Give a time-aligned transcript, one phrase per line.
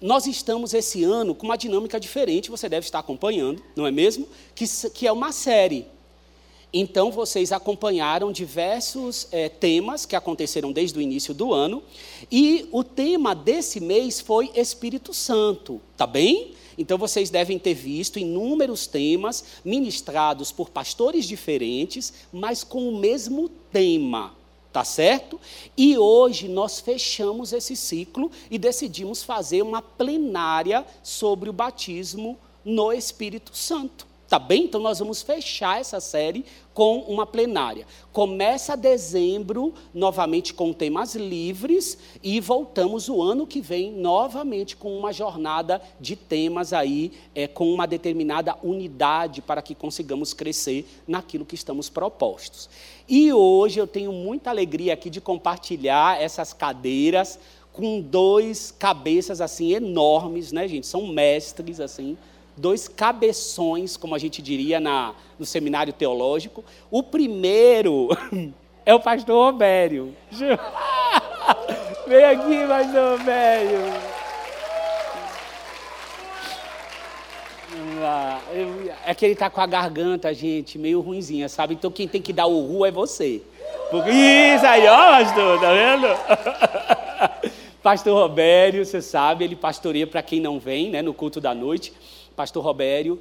[0.00, 4.28] nós estamos esse ano com uma dinâmica diferente, você deve estar acompanhando, não é mesmo?
[4.54, 5.86] Que, que é uma série.
[6.72, 11.82] Então, vocês acompanharam diversos é, temas que aconteceram desde o início do ano,
[12.30, 16.52] e o tema desse mês foi Espírito Santo, tá bem?
[16.76, 23.48] Então, vocês devem ter visto inúmeros temas ministrados por pastores diferentes, mas com o mesmo
[23.72, 24.37] tema.
[24.72, 25.40] Tá certo?
[25.76, 32.92] E hoje nós fechamos esse ciclo e decidimos fazer uma plenária sobre o batismo no
[32.92, 34.06] Espírito Santo.
[34.28, 34.64] Tá bem?
[34.64, 37.86] Então nós vamos fechar essa série com uma plenária.
[38.12, 45.14] Começa dezembro, novamente com temas livres, e voltamos o ano que vem novamente com uma
[45.14, 51.54] jornada de temas aí, é, com uma determinada unidade para que consigamos crescer naquilo que
[51.54, 52.68] estamos propostos.
[53.08, 57.38] E hoje eu tenho muita alegria aqui de compartilhar essas cadeiras
[57.72, 60.86] com dois cabeças assim enormes, né, gente?
[60.86, 62.18] São mestres assim
[62.58, 66.64] dois cabeções, como a gente diria na, no seminário teológico.
[66.90, 68.08] O primeiro
[68.84, 70.14] é o pastor Robério.
[72.06, 74.17] Vem aqui, pastor Robério.
[79.06, 81.74] É que ele está com a garganta, gente, meio ruinzinha, sabe?
[81.74, 83.42] Então quem tem que dar o ru é você.
[83.90, 84.10] Porque...
[84.10, 86.06] Isso aí, ó, pastor, tá vendo?
[87.82, 91.92] pastor Robério, você sabe, ele pastoreia para quem não vem, né, no culto da noite
[92.38, 93.20] pastor Robério,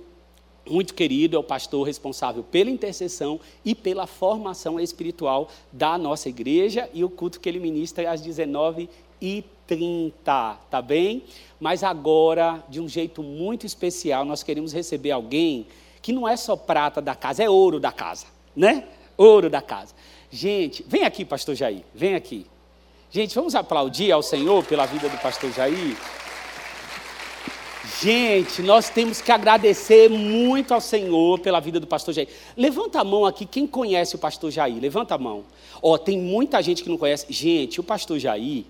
[0.70, 6.88] muito querido, é o pastor responsável pela intercessão e pela formação espiritual da nossa igreja
[6.94, 9.44] e o culto que ele ministra é às 19h30,
[10.70, 11.24] tá bem?
[11.60, 15.68] Mas agora, de um jeito muito especial, nós queremos receber alguém
[16.02, 18.86] que não é só prata da casa, é ouro da casa, né?
[19.18, 19.94] Ouro da casa.
[20.32, 22.46] Gente, vem aqui, pastor Jair, vem aqui.
[23.10, 25.98] Gente, vamos aplaudir ao Senhor pela vida do pastor Jair.
[28.02, 32.30] Gente, nós temos que agradecer muito ao Senhor pela vida do pastor Jair.
[32.56, 34.80] Levanta a mão aqui, quem conhece o pastor Jair?
[34.80, 35.46] Levanta a mão.
[35.82, 37.26] Ó, oh, tem muita gente que não conhece.
[37.30, 38.66] Gente, o pastor Jair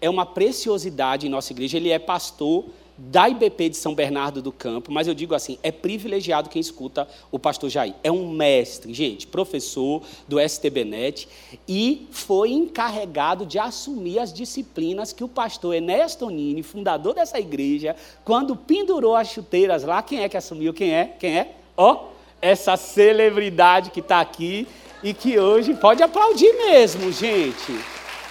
[0.00, 1.76] é uma preciosidade em nossa igreja.
[1.76, 2.64] Ele é pastor
[3.00, 7.08] da IBP de São Bernardo do Campo, mas eu digo assim, é privilegiado quem escuta
[7.32, 7.94] o pastor Jair.
[8.04, 11.26] É um mestre, gente, professor do STBnet
[11.66, 17.96] e foi encarregado de assumir as disciplinas que o pastor Ernesto Nini, fundador dessa igreja,
[18.22, 20.74] quando pendurou as chuteiras lá, quem é que assumiu?
[20.74, 21.06] Quem é?
[21.18, 21.54] Quem é?
[21.76, 22.10] Ó, oh,
[22.42, 24.66] essa celebridade que está aqui
[25.02, 27.78] e que hoje pode aplaudir mesmo, gente.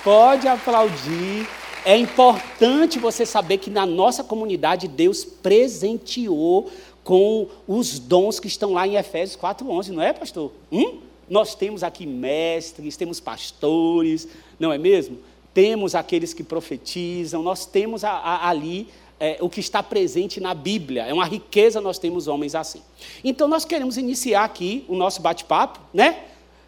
[0.04, 1.48] Pode aplaudir
[1.90, 6.70] é importante você saber que na nossa comunidade Deus presenteou
[7.04, 10.52] com os dons que estão lá em Efésios 4:11, não é, pastor?
[10.72, 11.00] Hum?
[11.28, 14.28] Nós temos aqui mestres, temos pastores,
[14.60, 15.18] não é mesmo?
[15.52, 18.88] Temos aqueles que profetizam, nós temos a, a, ali
[19.20, 21.08] é, o que está presente na Bíblia.
[21.08, 22.84] É uma riqueza nós temos homens assim.
[23.24, 26.26] Então nós queremos iniciar aqui o nosso bate-papo, né?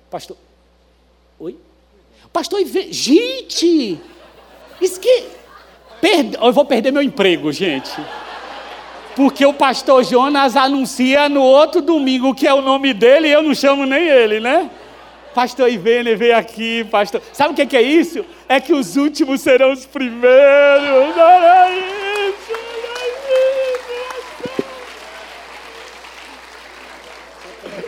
[0.09, 0.35] Pastor.
[1.37, 1.55] Oi?
[2.33, 2.59] Pastor,
[2.89, 4.01] gente!
[4.81, 5.25] Isso que.
[6.01, 6.35] Perde...
[6.41, 7.91] Eu vou perder meu emprego, gente.
[9.15, 13.43] Porque o pastor Jonas anuncia no outro domingo que é o nome dele e eu
[13.43, 14.69] não chamo nem ele, né?
[15.33, 17.21] Pastor Ivene, vem aqui, pastor.
[17.31, 18.25] Sabe o que é isso?
[18.49, 21.15] É que os últimos serão os primeiros.
[21.17, 21.69] Olha
[22.29, 22.61] isso, isso.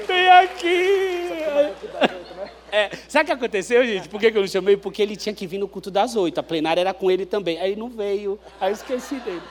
[0.08, 1.30] Vem aqui.
[2.74, 4.10] É, sabe o que aconteceu, gente?
[4.10, 4.76] Por que eu não chamei?
[4.76, 6.40] Porque ele tinha que vir no culto das oito.
[6.40, 7.60] A plenária era com ele também.
[7.60, 8.40] Aí não veio.
[8.60, 9.44] Aí eu esqueci dele.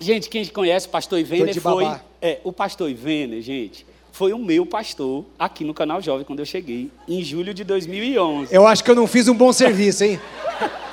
[0.00, 1.84] Gente, quem conhece o pastor Ivene foi.
[2.22, 6.46] É, o pastor Ivene, gente, foi o meu pastor aqui no canal Jovem quando eu
[6.46, 8.54] cheguei, em julho de 2011.
[8.54, 10.18] Eu acho que eu não fiz um bom serviço, hein?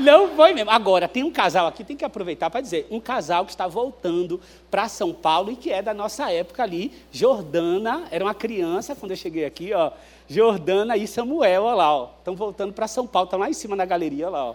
[0.00, 0.70] Não foi mesmo.
[0.70, 4.40] Agora, tem um casal aqui, tem que aproveitar para dizer, um casal que está voltando
[4.70, 6.90] para São Paulo e que é da nossa época ali.
[7.12, 9.90] Jordana, era uma criança quando eu cheguei aqui, ó.
[10.30, 12.10] Jordana e Samuel, olha lá, ó.
[12.18, 14.54] Estão voltando para São Paulo, estão lá em cima na galeria, olha lá, ó.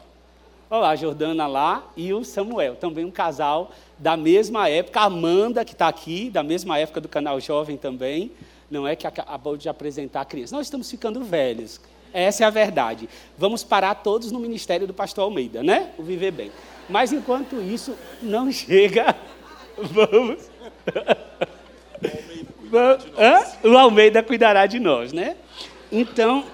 [0.70, 5.02] Olha lá, a Jordana lá e o Samuel, também um casal da mesma época.
[5.02, 8.32] A Amanda, que está aqui, da mesma época do canal Jovem também.
[8.72, 10.56] Não é que acabou de apresentar a criança.
[10.56, 11.82] Nós estamos ficando velhos.
[12.14, 13.10] Essa é a verdade.
[13.38, 15.92] Vamos parar todos no ministério do pastor Almeida, né?
[15.98, 16.52] O viver bem.
[16.88, 19.14] Mas enquanto isso não chega,
[19.78, 20.50] vamos.
[23.62, 25.36] o Almeida cuidará de nós, né?
[25.92, 26.46] Então,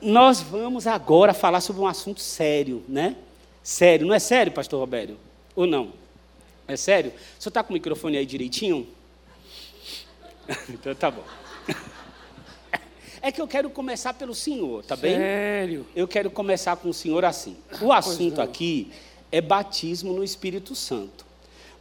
[0.00, 3.16] nós vamos agora falar sobre um assunto sério, né?
[3.62, 5.18] Sério, não é sério, pastor Robério?
[5.54, 5.92] Ou não?
[6.66, 7.10] É sério?
[7.10, 8.86] O senhor está com o microfone aí direitinho?
[10.68, 11.24] então tá bom.
[13.22, 15.14] É que eu quero começar pelo senhor, tá bem?
[15.14, 15.86] Sério?
[15.94, 17.54] Eu quero começar com o senhor assim.
[17.82, 18.90] O assunto aqui
[19.30, 21.26] é batismo no Espírito Santo.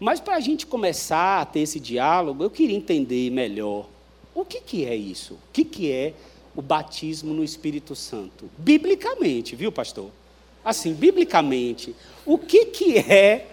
[0.01, 3.88] Mas para a gente começar a ter esse diálogo, eu queria entender melhor
[4.33, 5.33] o que, que é isso?
[5.33, 6.13] O que, que é
[6.56, 8.50] o batismo no Espírito Santo?
[8.57, 10.10] Biblicamente, viu, pastor?
[10.63, 13.48] Assim, biblicamente, o que, que é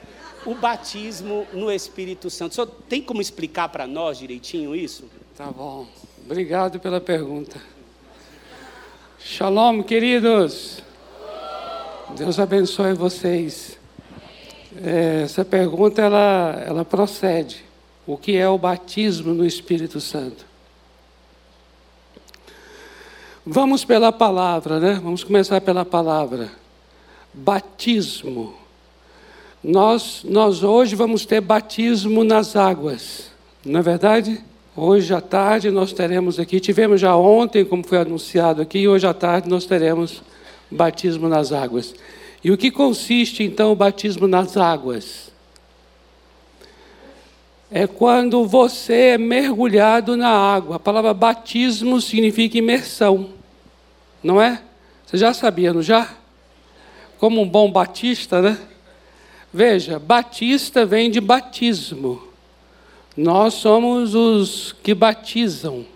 [0.45, 2.53] o batismo no Espírito Santo?
[2.53, 5.05] O senhor tem como explicar para nós direitinho isso?
[5.37, 5.87] Tá bom.
[6.25, 7.61] Obrigado pela pergunta.
[9.19, 10.83] Shalom, queridos.
[12.17, 13.79] Deus abençoe vocês.
[14.83, 17.65] É, essa pergunta ela, ela procede.
[18.07, 20.47] O que é o batismo no Espírito Santo?
[23.49, 25.01] Vamos pela palavra, né?
[25.01, 26.51] Vamos começar pela palavra.
[27.33, 28.55] Batismo.
[29.63, 33.31] Nós, nós hoje vamos ter batismo nas águas,
[33.65, 34.41] não é verdade?
[34.77, 39.15] Hoje à tarde nós teremos aqui, tivemos já ontem, como foi anunciado aqui, hoje à
[39.15, 40.23] tarde nós teremos
[40.69, 41.95] batismo nas águas.
[42.43, 45.26] E o que consiste então o batismo nas águas?
[47.71, 50.77] É quando você é mergulhado na água.
[50.77, 53.31] A palavra batismo significa imersão,
[54.23, 54.63] não é?
[55.05, 56.15] Você já sabia, não já?
[57.19, 58.59] Como um bom batista, né?
[59.53, 62.23] Veja, batista vem de batismo.
[63.17, 65.87] Nós somos os que batizam.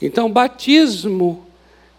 [0.00, 1.46] Então, batismo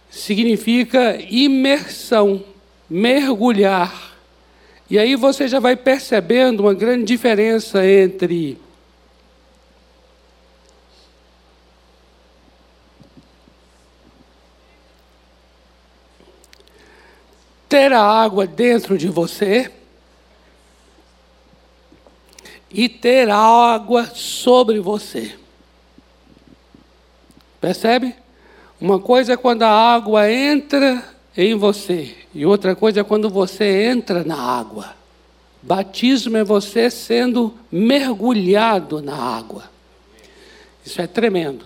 [0.09, 2.44] significa imersão,
[2.89, 4.08] mergulhar.
[4.89, 8.57] E aí você já vai percebendo uma grande diferença entre
[17.69, 19.71] ter a água dentro de você
[22.71, 25.38] e ter água sobre você.
[27.62, 28.15] Percebe?
[28.81, 31.03] Uma coisa é quando a água entra
[31.38, 34.95] em você, e outra coisa é quando você entra na água.
[35.61, 39.65] Batismo é você sendo mergulhado na água.
[40.85, 41.65] Isso é tremendo.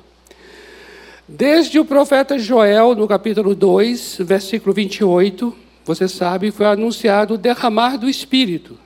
[1.28, 5.56] Desde o profeta Joel, no capítulo 2, versículo 28,
[5.86, 8.78] você sabe, foi anunciado o derramar do Espírito,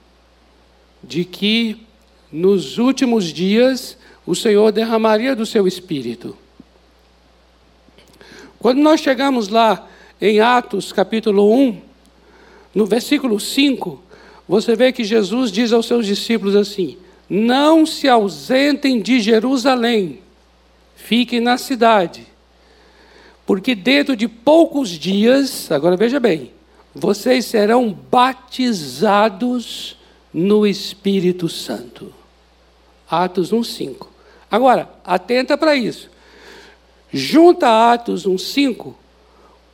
[1.04, 1.86] de que
[2.32, 6.38] nos últimos dias o Senhor derramaria do seu espírito.
[8.60, 9.88] Quando nós chegamos lá
[10.20, 11.82] em Atos capítulo 1,
[12.74, 14.02] no versículo 5,
[14.48, 16.98] você vê que Jesus diz aos seus discípulos assim:
[17.30, 20.20] Não se ausentem de Jerusalém,
[20.96, 22.26] fiquem na cidade,
[23.46, 26.52] porque dentro de poucos dias, agora veja bem,
[26.94, 29.98] vocês serão batizados
[30.34, 32.14] no Espírito Santo.
[33.10, 34.08] Atos 1:5.
[34.50, 36.10] Agora, atenta para isso.
[37.14, 38.96] Junta Atos 1:5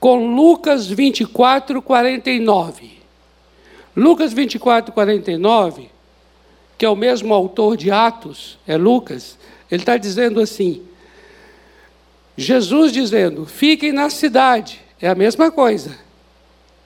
[0.03, 2.91] com Lucas 24, 49.
[3.95, 5.89] Lucas 24, 49,
[6.77, 9.37] que é o mesmo autor de Atos, é Lucas,
[9.71, 10.81] ele está dizendo assim:
[12.35, 15.97] Jesus dizendo, fiquem na cidade, é a mesma coisa.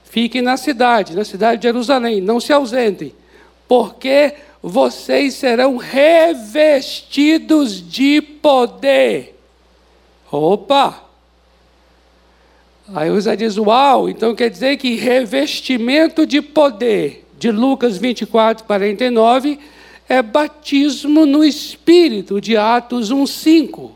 [0.03, 3.15] Fiquem na cidade, na cidade de Jerusalém, não se ausentem,
[3.67, 9.35] porque vocês serão revestidos de poder.
[10.31, 11.06] Opa!
[12.93, 19.59] Aí você diz, uau, então quer dizer que revestimento de poder, de Lucas 24, 49,
[20.07, 23.91] é batismo no Espírito, de Atos 1, 5.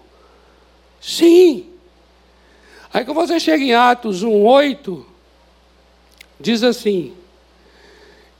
[1.00, 1.66] Sim.
[2.94, 5.06] Aí quando você chega em Atos 1, 8,
[6.40, 7.14] diz assim,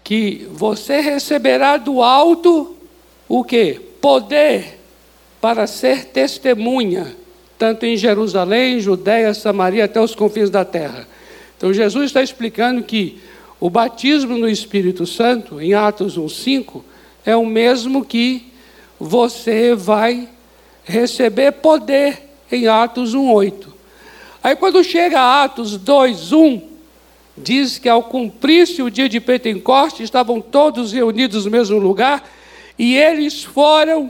[0.04, 2.76] que você receberá do alto
[3.30, 3.76] o que?
[4.02, 4.80] Poder
[5.40, 7.16] para ser testemunha,
[7.62, 11.08] tanto em Jerusalém, Judéia, Samaria, até os confins da terra.
[11.56, 13.22] Então Jesus está explicando que
[13.60, 16.82] o batismo no Espírito Santo, em Atos 1,5,
[17.24, 18.52] é o mesmo que
[19.00, 20.28] você vai
[20.84, 23.68] receber poder em Atos 1,8.
[24.42, 26.64] Aí quando chega a Atos 2,1,
[27.38, 32.28] diz que ao cumprir-se o dia de Pentecoste, estavam todos reunidos no mesmo lugar
[32.80, 34.10] e eles foram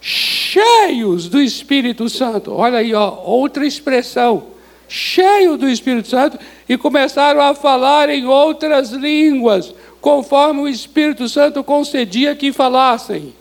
[0.00, 2.52] cheios do Espírito Santo.
[2.52, 4.44] Olha aí, ó, outra expressão.
[4.88, 6.38] Cheio do Espírito Santo
[6.68, 13.32] e começaram a falar em outras línguas, conforme o Espírito Santo concedia que falassem.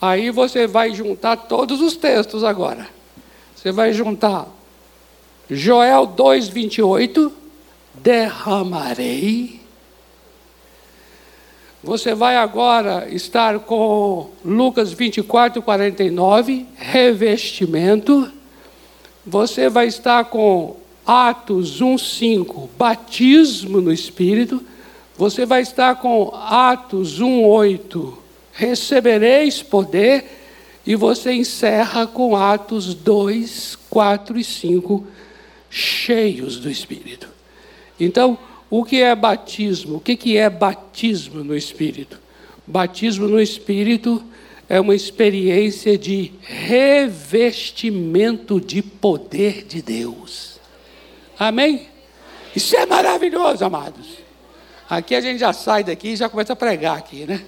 [0.00, 2.86] Aí você vai juntar todos os textos agora.
[3.56, 4.46] Você vai juntar
[5.50, 7.32] Joel 2:28,
[7.94, 9.60] derramarei.
[11.82, 18.32] Você vai agora estar com Lucas 24, 49, revestimento.
[19.24, 24.60] Você vai estar com Atos 1:5, batismo no Espírito.
[25.16, 28.18] Você vai estar com Atos 1:8.
[28.52, 30.24] Recebereis poder
[30.84, 35.06] e você encerra com Atos 2, 4 e 5,
[35.70, 37.28] cheios do Espírito.
[38.00, 38.36] Então,
[38.70, 39.96] o que é batismo?
[39.96, 42.20] O que é batismo no Espírito?
[42.66, 44.22] Batismo no Espírito
[44.68, 47.00] é uma experiência de revestimento
[48.60, 50.60] de poder de Deus.
[51.38, 51.88] Amém?
[52.54, 54.18] Isso é maravilhoso, amados.
[54.90, 57.42] Aqui a gente já sai daqui e já começa a pregar aqui, né?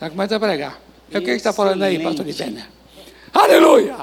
[0.00, 0.80] Já começa a pregar.
[1.10, 2.66] É o que está falando aí, pastor Ivênia?
[3.32, 3.96] Aleluia!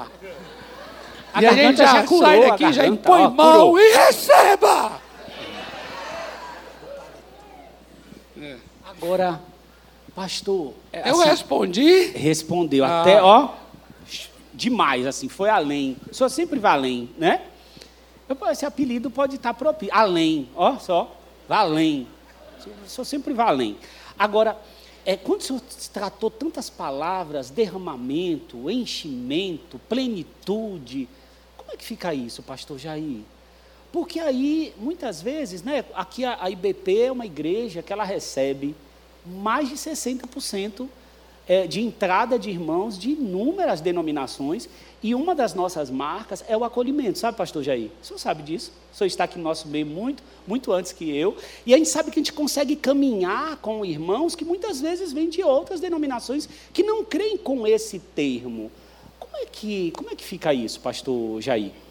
[1.32, 3.80] A e a gente já, já curou, sai daqui, já impõe ó, mão curou.
[3.80, 4.92] e receba!
[8.84, 9.40] Agora,
[10.14, 10.74] pastor.
[10.92, 12.06] É, eu assim, respondi?
[12.08, 12.84] Respondeu.
[12.84, 13.00] Ah.
[13.00, 13.50] Até, ó,
[14.52, 15.96] demais, assim, foi além.
[16.10, 17.42] O senhor sempre vai além, né?
[18.50, 19.94] Esse apelido pode estar propício.
[19.94, 21.14] Além, ó, só.
[21.48, 22.06] Vai além.
[22.84, 23.76] O senhor sempre vai além.
[24.18, 24.56] Agora,
[25.04, 25.60] é, quando o senhor
[25.92, 31.08] tratou tantas palavras, derramamento, enchimento, plenitude,
[31.56, 33.20] como é que fica isso, pastor Jair?
[33.94, 38.74] Porque aí, muitas vezes, né, aqui a, a IBP é uma igreja que ela recebe
[39.24, 40.88] mais de 60%
[41.46, 44.68] é, de entrada de irmãos de inúmeras denominações,
[45.00, 47.88] e uma das nossas marcas é o acolhimento, sabe, pastor Jair?
[48.02, 48.72] O senhor sabe disso?
[48.92, 51.88] O senhor está aqui no nosso meio muito, muito antes que eu, e a gente
[51.88, 56.48] sabe que a gente consegue caminhar com irmãos que muitas vezes vêm de outras denominações
[56.72, 58.72] que não creem com esse termo.
[59.20, 61.83] Como é que, como é que fica isso, pastor Jair?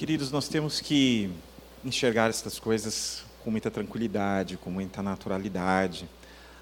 [0.00, 1.30] Queridos, nós temos que
[1.84, 6.08] enxergar essas coisas com muita tranquilidade, com muita naturalidade.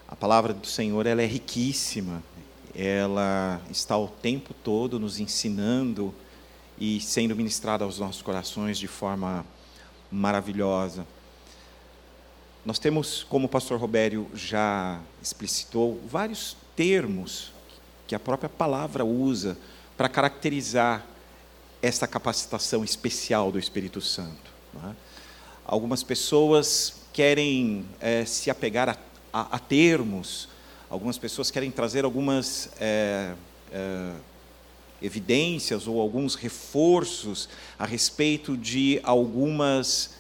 [0.08, 2.20] A palavra do Senhor ela é riquíssima,
[2.74, 6.12] ela está o tempo todo nos ensinando
[6.80, 9.46] e sendo ministrada aos nossos corações de forma
[10.10, 11.06] maravilhosa.
[12.66, 17.52] Nós temos, como o pastor Robério já explicitou, vários termos
[18.04, 19.56] que a própria palavra usa
[19.96, 21.06] para caracterizar
[21.80, 24.50] essa capacitação especial do Espírito Santo.
[24.84, 24.90] É?
[25.64, 28.96] Algumas pessoas querem é, se apegar a,
[29.32, 30.48] a, a, termos,
[30.88, 33.34] algumas pessoas querem trazer algumas é,
[35.02, 40.16] evidências ou alguns reforços a respeito de algumas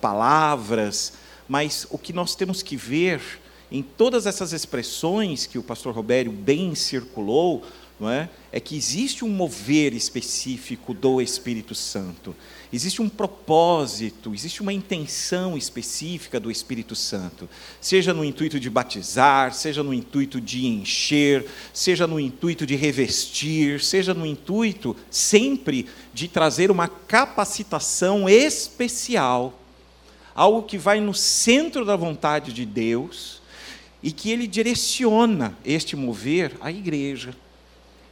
[0.00, 1.12] palavras,
[1.46, 3.20] mas o que nós temos que ver
[3.70, 7.62] em todas essas expressões que o pastor Robério bem circulou,
[7.98, 8.28] não é?
[8.52, 12.34] é que existe um mover específico do Espírito Santo.
[12.72, 17.48] Existe um propósito, existe uma intenção específica do Espírito Santo,
[17.80, 23.82] seja no intuito de batizar, seja no intuito de encher, seja no intuito de revestir,
[23.82, 29.60] seja no intuito sempre de trazer uma capacitação especial,
[30.34, 33.42] algo que vai no centro da vontade de Deus
[34.02, 37.34] e que ele direciona este mover à igreja.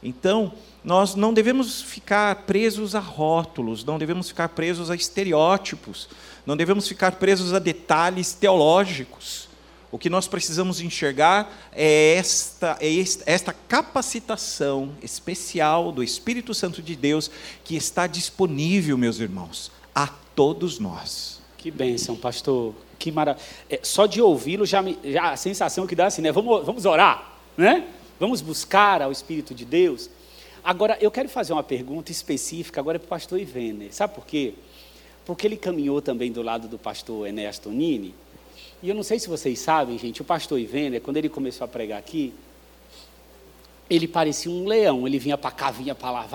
[0.01, 6.07] Então, nós não devemos ficar presos a rótulos, não devemos ficar presos a estereótipos,
[6.45, 9.47] não devemos ficar presos a detalhes teológicos.
[9.91, 12.89] O que nós precisamos enxergar é esta, é
[13.25, 17.31] esta capacitação especial do Espírito Santo de Deus
[17.63, 21.41] que está disponível, meus irmãos, a todos nós.
[21.57, 22.75] Que bênção, pastor.
[22.99, 23.43] Que maravilha.
[23.69, 26.31] É, só de ouvi-lo já, já a sensação que dá assim, né?
[26.31, 27.87] Vamos, vamos orar, né?
[28.19, 30.09] Vamos buscar ao Espírito de Deus.
[30.63, 33.89] Agora, eu quero fazer uma pergunta específica agora para o pastor Ivene.
[33.91, 34.55] Sabe por quê?
[35.23, 38.15] Porque ele caminhou também do lado do pastor Enéas Tonini.
[38.81, 41.67] E eu não sei se vocês sabem, gente, o pastor Ivene, quando ele começou a
[41.67, 42.33] pregar aqui,
[43.89, 45.07] ele parecia um leão.
[45.07, 46.27] Ele vinha para cá, vinha para lá,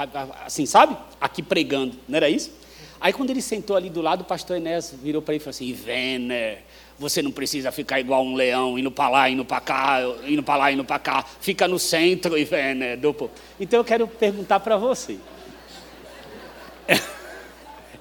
[0.47, 0.97] assim, sabe?
[1.21, 2.53] Aqui pregando, não era isso?
[3.01, 5.51] Aí quando ele sentou ali do lado, o pastor Enéas virou para ele e falou
[5.51, 6.59] assim, Ivene,
[6.99, 10.57] você não precisa ficar igual um leão, indo para lá, indo para cá, indo para
[10.57, 11.25] lá, indo para cá.
[11.41, 12.97] Fica no centro e vem, né?
[12.97, 13.31] Do...
[13.59, 15.19] Então eu quero perguntar para você.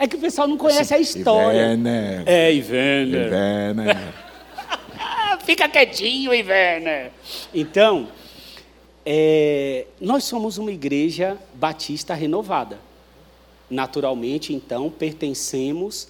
[0.01, 1.73] É que o pessoal não conhece a história.
[1.73, 2.23] Ivene.
[2.25, 3.17] É, Ivene.
[3.17, 3.83] Ivene.
[5.45, 7.11] Fica quietinho, Ivene.
[7.53, 8.07] Então,
[9.05, 12.79] é, nós somos uma igreja batista renovada.
[13.69, 16.07] Naturalmente, então, pertencemos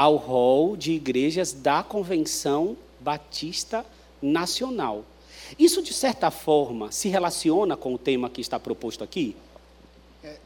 [0.00, 3.84] ao rol de igrejas da Convenção Batista
[4.22, 5.04] Nacional.
[5.58, 9.36] Isso, de certa forma, se relaciona com o tema que está proposto aqui?
[10.24, 10.36] É,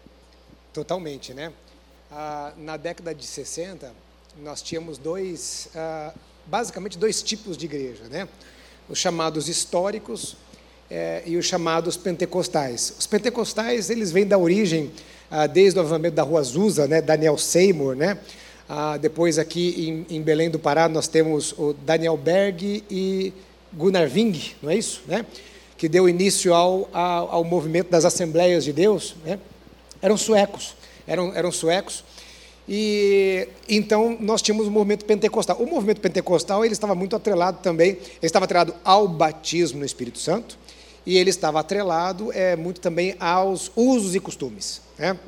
[0.72, 1.52] totalmente, né?
[2.10, 3.92] Ah, na década de 60,
[4.42, 6.12] nós tínhamos dois, ah,
[6.46, 8.28] basicamente dois tipos de igreja, né?
[8.88, 10.36] Os chamados históricos
[10.90, 12.92] é, e os chamados pentecostais.
[12.98, 14.90] Os pentecostais, eles vêm da origem,
[15.30, 17.00] ah, desde o avivamento da Rua Azusa, né?
[17.00, 18.18] Daniel Seymour, né?
[18.68, 23.32] Ah, depois, aqui em, em, Belém do Pará, nós temos o Daniel Berg e
[23.72, 25.02] Gunnar Ving, não é isso?
[25.06, 25.26] Né?
[25.76, 29.16] Que deu início ao, ao, ao movimento das Assembleias de Deus.
[29.24, 29.38] Né?
[30.00, 30.74] Eram suecos,
[31.06, 32.04] eram, eram suecos.
[32.66, 35.58] E então nós tínhamos o movimento pentecostal.
[35.58, 40.18] O movimento pentecostal ele estava muito atrelado também, ele estava atrelado ao batismo no Espírito
[40.18, 40.58] Santo
[41.04, 44.80] e ele estava atrelado é, muito também aos usos e costumes.
[44.98, 45.18] Né?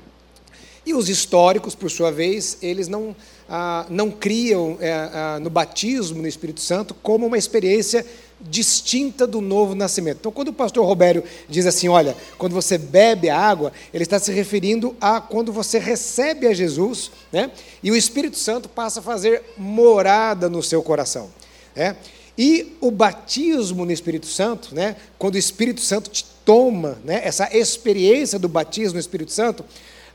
[0.87, 3.15] E os históricos, por sua vez, eles não,
[3.49, 8.07] ah, não criam é, ah, no batismo no Espírito Santo como uma experiência
[8.41, 10.19] distinta do novo nascimento.
[10.21, 14.19] Então, quando o pastor Robério diz assim, olha, quando você bebe a água, ele está
[14.19, 17.51] se referindo a quando você recebe a Jesus, né?
[17.83, 21.31] E o Espírito Santo passa a fazer morada no seu coração,
[21.75, 21.97] né?
[22.39, 24.97] E o batismo no Espírito Santo, né?
[25.19, 27.23] Quando o Espírito Santo te toma, né?
[27.25, 29.65] Essa experiência do batismo no Espírito Santo,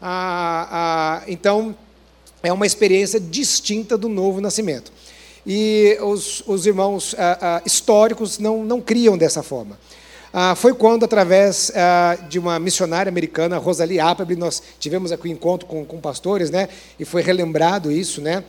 [0.01, 1.75] ah, ah, então
[2.41, 4.91] é uma experiência distinta do novo nascimento.
[5.45, 9.77] E os, os irmãos ah, históricos não, não criam dessa forma.
[10.33, 15.31] Ah, foi quando, através ah, de uma missionária americana, Rosalie Appleby, nós tivemos aqui um
[15.31, 18.41] encontro com, com pastores, né, e foi relembrado isso, né,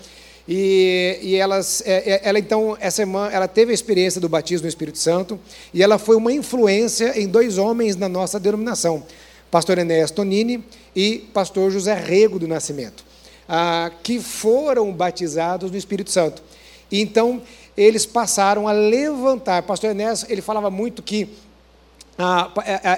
[0.46, 4.64] e, e elas, é, é, ela então, essa irmã, ela teve a experiência do batismo
[4.64, 5.40] no Espírito Santo,
[5.74, 9.04] e ela foi uma influência em dois homens na nossa denominação,
[9.52, 10.64] pastor Enéas Tonini
[10.96, 13.04] e pastor José Rego do Nascimento,
[13.46, 16.42] ah, que foram batizados no Espírito Santo.
[16.90, 17.42] Então,
[17.76, 19.62] eles passaram a levantar.
[19.64, 21.28] Pastor Enéas, ele falava muito que
[22.18, 22.50] ah,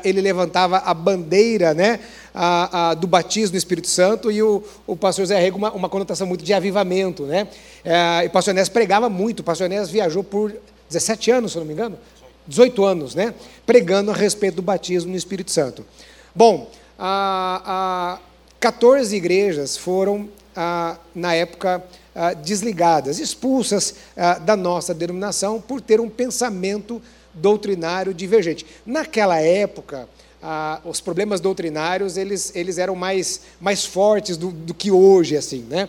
[0.05, 1.99] ele levantava a bandeira né,
[2.33, 5.89] a, a, do batismo no Espírito Santo e o, o pastor Zé Rego uma, uma
[5.89, 7.25] conotação muito de avivamento.
[7.25, 7.49] Né?
[7.85, 10.55] É, e o pastor Enéas pregava muito, o pastor Enéas viajou por
[10.89, 11.99] 17 anos, se não me engano,
[12.47, 13.35] 18 anos, né?
[13.67, 15.85] pregando a respeito do batismo no Espírito Santo.
[16.35, 18.19] Bom, a, a
[18.59, 26.01] 14 igrejas foram, a, na época, ah, desligadas, expulsas ah, da nossa denominação por ter
[26.01, 27.01] um pensamento
[27.33, 28.67] doutrinário divergente.
[28.85, 30.09] Naquela época,
[30.43, 35.67] ah, os problemas doutrinários eles, eles eram mais, mais fortes do, do que hoje, assim,
[35.69, 35.89] né?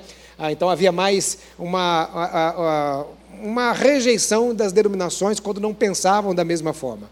[0.52, 3.06] então havia mais uma,
[3.42, 7.10] uma rejeição das denominações quando não pensavam da mesma forma.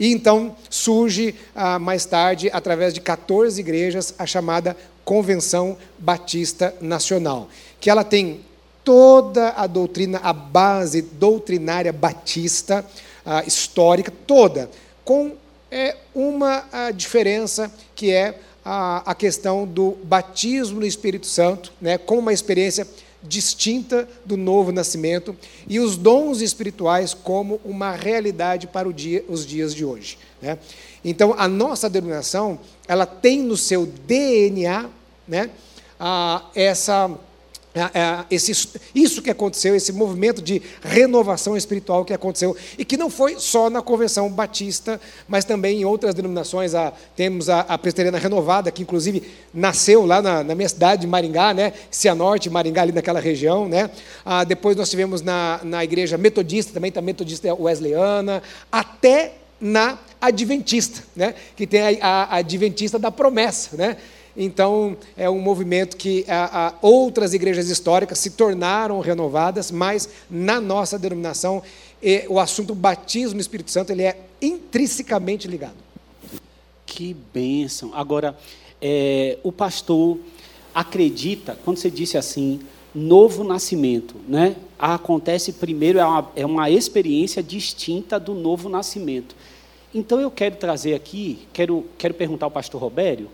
[0.00, 1.36] E então surge
[1.80, 7.48] mais tarde, através de 14 igrejas, a chamada Convenção Batista Nacional
[7.80, 8.40] que ela tem
[8.84, 12.84] toda a doutrina, a base doutrinária batista,
[13.24, 14.70] a histórica, toda,
[15.04, 15.32] com
[15.70, 21.96] é, uma a diferença que é a, a questão do batismo no Espírito Santo, né,
[21.96, 22.86] com uma experiência
[23.22, 25.36] distinta do novo nascimento
[25.68, 30.18] e os dons espirituais como uma realidade para dia, os dias de hoje.
[30.40, 30.58] Né?
[31.04, 34.88] Então, a nossa denominação ela tem no seu DNA
[35.28, 35.50] né,
[35.98, 37.10] a, essa
[38.30, 43.36] esse, isso que aconteceu, esse movimento de renovação espiritual que aconteceu, e que não foi
[43.38, 46.74] só na convenção batista, mas também em outras denominações.
[46.74, 49.22] A, temos a, a presbiteriana renovada, que inclusive
[49.54, 51.72] nasceu lá na, na, minha cidade, Maringá, né?
[51.90, 53.68] Cianorte, Maringá, ali naquela região.
[53.68, 53.90] Né?
[54.24, 61.02] Ah, depois nós tivemos na, na igreja metodista, também está metodista wesleyana, até na adventista,
[61.14, 61.34] né?
[61.54, 63.76] que tem a, a adventista da promessa.
[63.76, 63.96] Né?
[64.36, 70.60] Então, é um movimento que a, a, outras igrejas históricas se tornaram renovadas, mas na
[70.60, 71.62] nossa denominação,
[72.02, 75.76] e, o assunto batismo no Espírito Santo ele é intrinsecamente ligado.
[76.86, 77.92] Que bênção.
[77.94, 78.36] Agora,
[78.80, 80.18] é, o pastor
[80.74, 82.60] acredita, quando você disse assim,
[82.94, 84.56] novo nascimento, né?
[84.78, 89.34] Acontece primeiro, é uma, é uma experiência distinta do novo nascimento.
[89.94, 93.28] Então eu quero trazer aqui, quero, quero perguntar ao pastor Robério,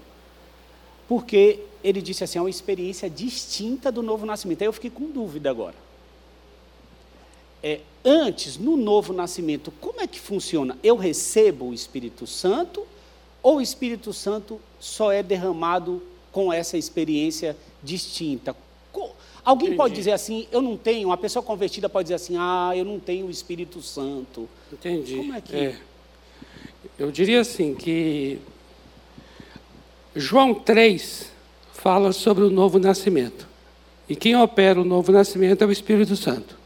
[1.09, 4.63] porque ele disse assim, é uma experiência distinta do novo nascimento.
[4.63, 5.75] Aí eu fiquei com dúvida agora.
[7.63, 10.79] É, antes, no novo nascimento, como é que funciona?
[10.83, 12.87] Eu recebo o Espírito Santo
[13.43, 18.55] ou o Espírito Santo só é derramado com essa experiência distinta?
[19.47, 19.77] Alguém Entendi.
[19.77, 22.99] pode dizer assim, eu não tenho, uma pessoa convertida pode dizer assim, ah, eu não
[22.99, 24.49] tenho o Espírito Santo.
[24.73, 25.19] Entendi.
[25.19, 25.55] Como é que.
[25.55, 25.79] É.
[26.99, 28.41] Eu diria assim que
[30.19, 31.31] João 3
[31.75, 33.47] fala sobre o novo nascimento.
[34.09, 36.57] E quem opera o novo nascimento é o Espírito Santo.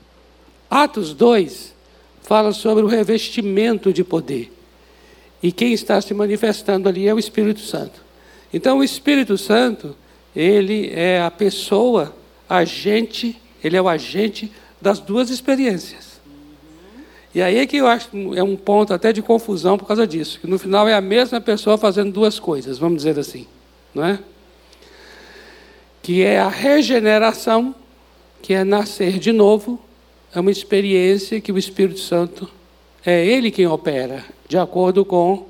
[0.70, 1.74] Atos 2
[2.22, 4.52] fala sobre o revestimento de poder.
[5.42, 8.04] E quem está se manifestando ali é o Espírito Santo.
[8.52, 9.96] Então, o Espírito Santo,
[10.34, 12.14] ele é a pessoa,
[12.48, 16.09] agente, ele é o agente das duas experiências.
[17.34, 20.40] E aí é que eu acho é um ponto até de confusão por causa disso,
[20.40, 23.46] que no final é a mesma pessoa fazendo duas coisas, vamos dizer assim,
[23.94, 24.18] não é?
[26.02, 27.74] Que é a regeneração
[28.42, 29.78] que é nascer de novo,
[30.34, 32.50] é uma experiência que o Espírito Santo
[33.04, 35.46] é ele quem opera, de acordo com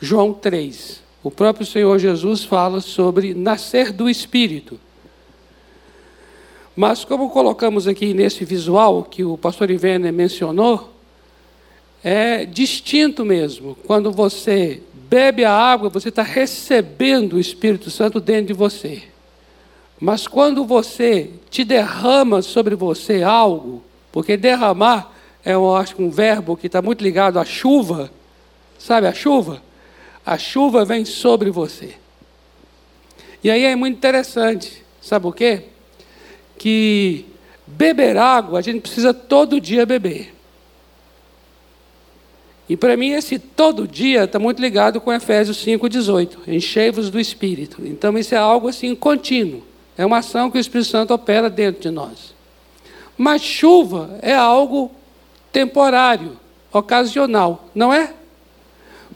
[0.00, 1.02] João 3.
[1.22, 4.78] O próprio Senhor Jesus fala sobre nascer do Espírito.
[6.76, 10.93] Mas, como colocamos aqui nesse visual que o pastor Ivene mencionou,
[12.04, 13.74] é distinto mesmo.
[13.86, 19.02] Quando você bebe a água, você está recebendo o Espírito Santo dentro de você.
[19.98, 25.12] Mas quando você te derrama sobre você algo, porque derramar
[25.42, 28.10] é, eu acho, um verbo que está muito ligado à chuva,
[28.78, 29.62] sabe a chuva?
[30.26, 31.94] A chuva vem sobre você.
[33.42, 35.64] E aí é muito interessante, sabe o quê?
[36.58, 37.26] Que
[37.66, 40.33] beber água a gente precisa todo dia beber.
[42.68, 46.48] E para mim esse todo dia está muito ligado com Efésios 5,18.
[46.48, 47.82] Enchei-vos do Espírito.
[47.84, 49.62] Então isso é algo assim contínuo.
[49.96, 52.34] É uma ação que o Espírito Santo opera dentro de nós.
[53.16, 54.90] Mas chuva é algo
[55.52, 56.36] temporário,
[56.72, 58.12] ocasional, não é?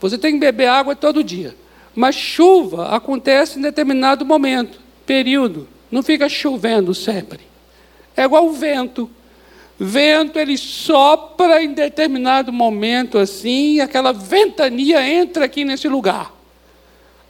[0.00, 1.56] Você tem que beber água todo dia.
[1.94, 5.66] Mas chuva acontece em determinado momento, período.
[5.90, 7.40] Não fica chovendo sempre.
[8.16, 9.10] É igual o vento.
[9.78, 16.34] Vento, ele sopra em determinado momento assim, e aquela ventania entra aqui nesse lugar.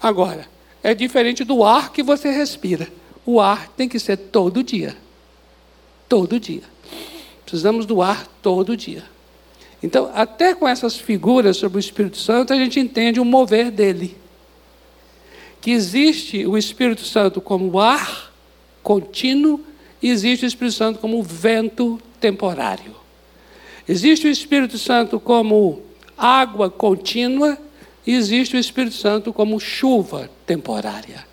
[0.01, 0.49] Agora,
[0.83, 2.89] é diferente do ar que você respira.
[3.27, 4.97] O ar tem que ser todo dia.
[6.09, 6.63] Todo dia.
[7.45, 9.05] Precisamos do ar todo dia.
[9.83, 14.17] Então, até com essas figuras sobre o Espírito Santo, a gente entende o mover dele.
[15.61, 18.33] Que existe o Espírito Santo como ar
[18.83, 19.61] contínuo
[20.01, 22.95] e existe o Espírito Santo como vento temporário.
[23.89, 25.83] Existe o Espírito Santo como
[26.17, 27.57] água contínua
[28.07, 31.27] e existe o Espírito Santo como chuva temporária.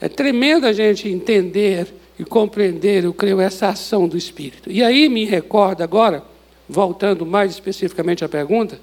[0.00, 1.86] É tremendo a gente entender
[2.18, 4.70] e compreender, eu creio, essa ação do Espírito.
[4.70, 6.24] E aí me recorda agora,
[6.68, 8.80] voltando mais especificamente à pergunta,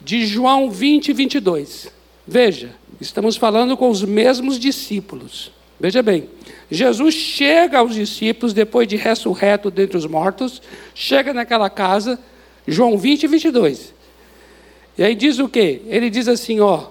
[0.00, 1.90] de João 20, 22.
[2.26, 5.50] Veja, estamos falando com os mesmos discípulos.
[5.80, 6.28] Veja bem,
[6.70, 10.60] Jesus chega aos discípulos depois de ressurreto dentre os mortos,
[10.94, 12.18] chega naquela casa,
[12.66, 13.94] João 20, 22.
[14.96, 15.82] E aí diz o quê?
[15.86, 16.86] Ele diz assim, ó,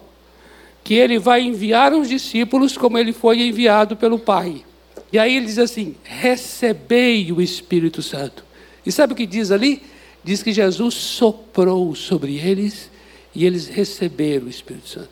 [0.88, 4.64] que ele vai enviar os discípulos como ele foi enviado pelo Pai.
[5.12, 8.46] E aí ele diz assim: recebei o Espírito Santo.
[8.86, 9.82] E sabe o que diz ali?
[10.24, 12.90] Diz que Jesus soprou sobre eles
[13.36, 15.10] e eles receberam o Espírito Santo.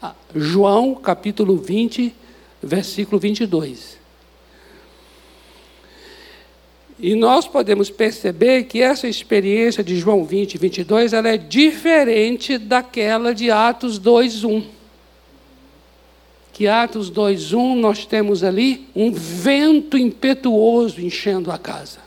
[0.00, 2.14] Ah, João capítulo 20,
[2.62, 3.98] versículo 22.
[6.98, 13.34] E nós podemos perceber que essa experiência de João 20, 22, ela é diferente daquela
[13.34, 14.82] de Atos 2, 1
[16.52, 22.00] que Atos 2:1 nós temos ali um vento impetuoso enchendo a casa.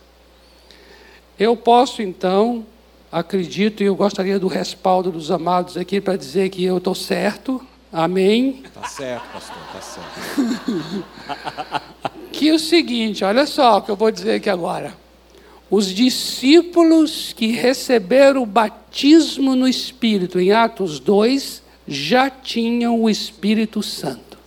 [1.38, 2.65] Eu posso então,
[3.12, 7.62] acredito e eu gostaria do respaldo dos amados aqui para dizer que eu estou certo.
[7.95, 8.62] Amém.
[8.73, 11.05] Tá certo, pastor, tá certo.
[12.29, 14.93] que é o seguinte, olha só o que eu vou dizer aqui agora.
[15.71, 23.81] Os discípulos que receberam o batismo no Espírito em Atos 2 já tinham o Espírito
[23.81, 24.38] Santo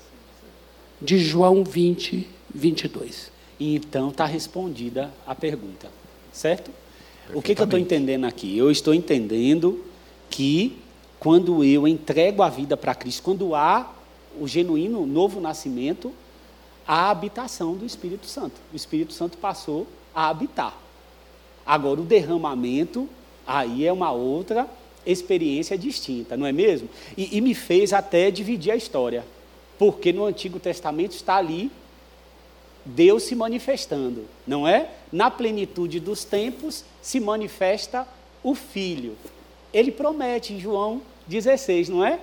[1.00, 3.32] de João 20, 22.
[3.58, 5.90] E então está respondida a pergunta,
[6.30, 6.70] certo?
[7.32, 8.58] O que, que eu estou entendendo aqui?
[8.58, 9.82] Eu estou entendendo
[10.28, 10.76] que
[11.18, 13.92] quando eu entrego a vida para Cristo, quando há
[14.40, 16.12] o genuíno novo nascimento,
[16.87, 18.54] a habitação do Espírito Santo.
[18.72, 20.76] O Espírito Santo passou a habitar.
[21.66, 23.09] Agora, o derramamento,
[23.46, 24.68] aí é uma outra
[25.04, 26.88] experiência distinta, não é mesmo?
[27.16, 29.24] E, e me fez até dividir a história.
[29.78, 31.70] Porque no Antigo Testamento está ali
[32.88, 34.90] Deus se manifestando, não é?
[35.12, 38.09] Na plenitude dos tempos se manifesta
[38.42, 39.14] o Filho.
[39.72, 42.18] Ele promete em João 16, não é?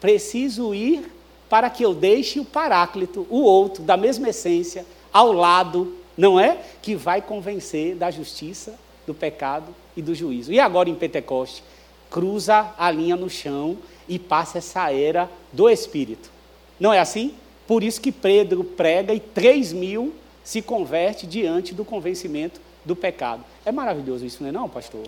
[0.00, 1.10] Preciso ir
[1.48, 6.58] para que eu deixe o Paráclito, o outro, da mesma essência, ao lado, não é?
[6.80, 10.52] Que vai convencer da justiça, do pecado e do juízo.
[10.52, 11.62] E agora em Pentecoste,
[12.10, 13.76] cruza a linha no chão
[14.08, 16.30] e passa essa era do Espírito.
[16.78, 17.34] Não é assim?
[17.66, 23.44] Por isso que Pedro prega e 3 mil se converte diante do convencimento do pecado.
[23.64, 25.06] É maravilhoso isso, não é não, pastor?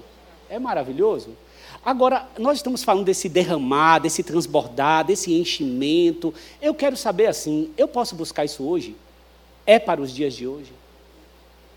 [0.49, 1.31] É maravilhoso.
[1.85, 6.33] Agora, nós estamos falando desse derramar, desse transbordar, desse enchimento.
[6.61, 8.97] Eu quero saber assim, eu posso buscar isso hoje?
[9.67, 10.73] É para os dias de hoje?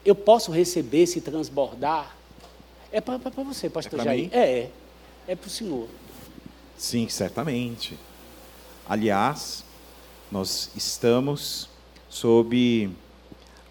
[0.05, 2.15] Eu posso receber esse transbordar?
[2.91, 4.23] É para você, pastor é Jair?
[4.23, 4.29] Mim?
[4.31, 4.71] É, é.
[5.27, 5.89] É para o senhor.
[6.77, 7.97] Sim, certamente.
[8.87, 9.65] Aliás,
[10.31, 11.69] nós estamos
[12.07, 12.89] sob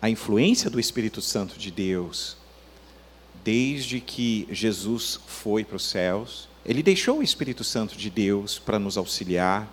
[0.03, 2.37] a influência do Espírito Santo de Deus,
[3.47, 8.77] desde que Jesus foi para os céus, ele deixou o Espírito Santo de Deus para
[8.77, 9.73] nos auxiliar,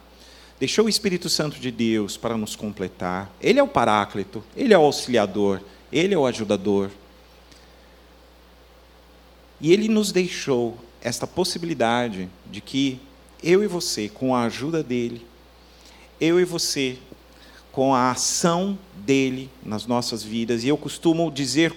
[0.59, 3.33] deixou o Espírito Santo de Deus para nos completar.
[3.41, 5.59] Ele é o paráclito, ele é o auxiliador,
[5.91, 6.91] ele é o ajudador.
[9.59, 12.99] E ele nos deixou esta possibilidade de que
[13.41, 15.25] eu e você, com a ajuda dele,
[16.21, 16.99] eu e você,
[17.71, 21.73] com a ação dele nas nossas vidas, e eu costumo dizer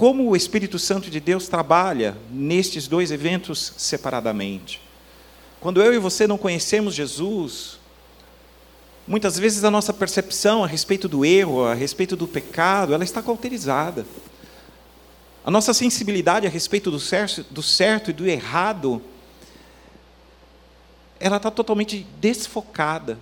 [0.00, 4.80] como o Espírito Santo de Deus trabalha nestes dois eventos separadamente.
[5.60, 7.78] Quando eu e você não conhecemos Jesus,
[9.06, 13.22] muitas vezes a nossa percepção a respeito do erro, a respeito do pecado, ela está
[13.22, 14.06] cauterizada.
[15.44, 19.02] A nossa sensibilidade a respeito do certo, do certo e do errado,
[21.20, 23.18] ela está totalmente desfocada.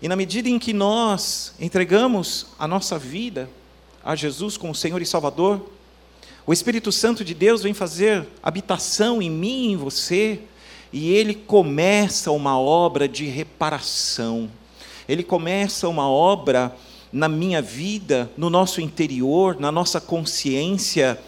[0.00, 3.46] E na medida em que nós entregamos a nossa vida
[4.06, 5.68] a Jesus como Senhor e Salvador,
[6.46, 10.42] o Espírito Santo de Deus vem fazer habitação em mim e em você,
[10.92, 14.48] e ele começa uma obra de reparação.
[15.08, 16.76] Ele começa uma obra
[17.12, 21.20] na minha vida, no nosso interior, na nossa consciência,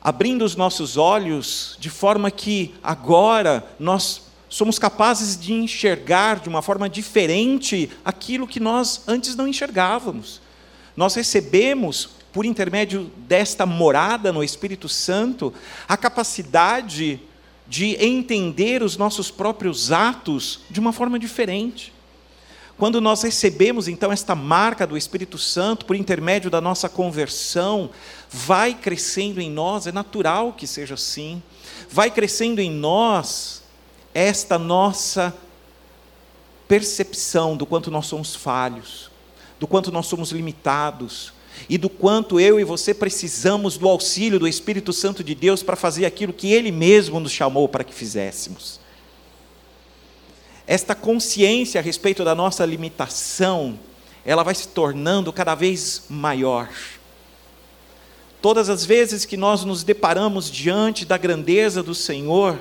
[0.00, 6.62] abrindo os nossos olhos de forma que agora nós somos capazes de enxergar de uma
[6.62, 10.47] forma diferente aquilo que nós antes não enxergávamos.
[10.98, 15.54] Nós recebemos, por intermédio desta morada no Espírito Santo,
[15.86, 17.20] a capacidade
[17.68, 21.92] de entender os nossos próprios atos de uma forma diferente.
[22.76, 27.90] Quando nós recebemos então esta marca do Espírito Santo por intermédio da nossa conversão,
[28.28, 31.40] vai crescendo em nós, é natural que seja assim,
[31.88, 33.62] vai crescendo em nós
[34.12, 35.32] esta nossa
[36.66, 39.12] percepção do quanto nós somos falhos,
[39.58, 41.32] do quanto nós somos limitados,
[41.68, 45.74] e do quanto eu e você precisamos do auxílio do Espírito Santo de Deus para
[45.74, 48.78] fazer aquilo que Ele mesmo nos chamou para que fizéssemos
[50.68, 53.78] esta consciência a respeito da nossa limitação,
[54.22, 56.68] ela vai se tornando cada vez maior.
[58.42, 62.58] Todas as vezes que nós nos deparamos diante da grandeza do Senhor,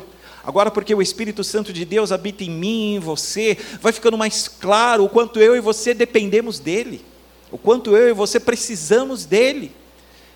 [0.48, 4.48] agora porque o Espírito Santo de Deus habita em mim em você, vai ficando mais
[4.48, 7.04] claro o quanto eu e você dependemos dEle,
[7.52, 9.72] o quanto eu e você precisamos dEle.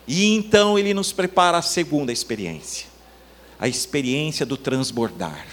[0.08, 2.88] E então Ele nos prepara a segunda experiência,
[3.58, 5.48] a experiência do transbordar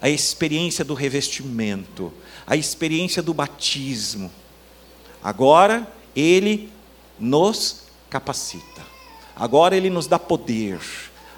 [0.00, 2.12] a experiência do revestimento,
[2.46, 4.32] a experiência do batismo.
[5.22, 6.70] Agora ele
[7.18, 8.82] nos capacita.
[9.36, 10.80] Agora ele nos dá poder.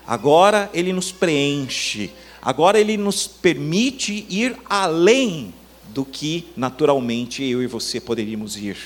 [0.07, 2.13] Agora ele nos preenche.
[2.43, 5.55] Agora ele nos permite ir além
[5.89, 8.77] do que naturalmente eu e você poderíamos ir.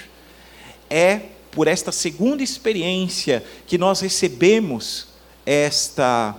[0.89, 5.09] É por esta segunda experiência que nós recebemos
[5.45, 6.37] esta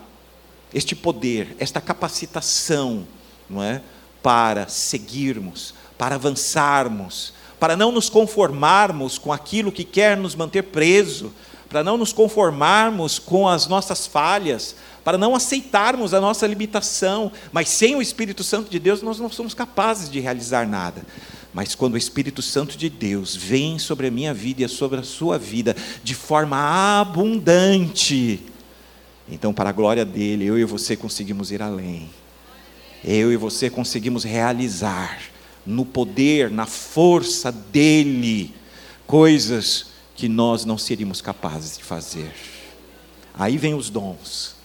[0.73, 3.07] este poder, esta capacitação
[3.49, 3.81] não é?
[4.21, 11.33] Para seguirmos, para avançarmos, para não nos conformarmos com aquilo que quer nos manter preso,
[11.69, 14.75] para não nos conformarmos com as nossas falhas,
[15.07, 19.31] para não aceitarmos a nossa limitação, mas sem o Espírito Santo de Deus nós não
[19.31, 21.01] somos capazes de realizar nada.
[21.53, 25.03] Mas quando o Espírito Santo de Deus vem sobre a minha vida e sobre a
[25.03, 26.57] sua vida de forma
[26.99, 28.41] abundante,
[29.29, 32.09] então, para a glória dele, eu e você conseguimos ir além
[33.01, 35.21] eu e você conseguimos realizar
[35.65, 38.53] no poder, na força dele,
[39.05, 39.85] coisas
[40.17, 42.33] que nós não seríamos capazes de fazer.
[43.33, 44.56] Aí vem os dons.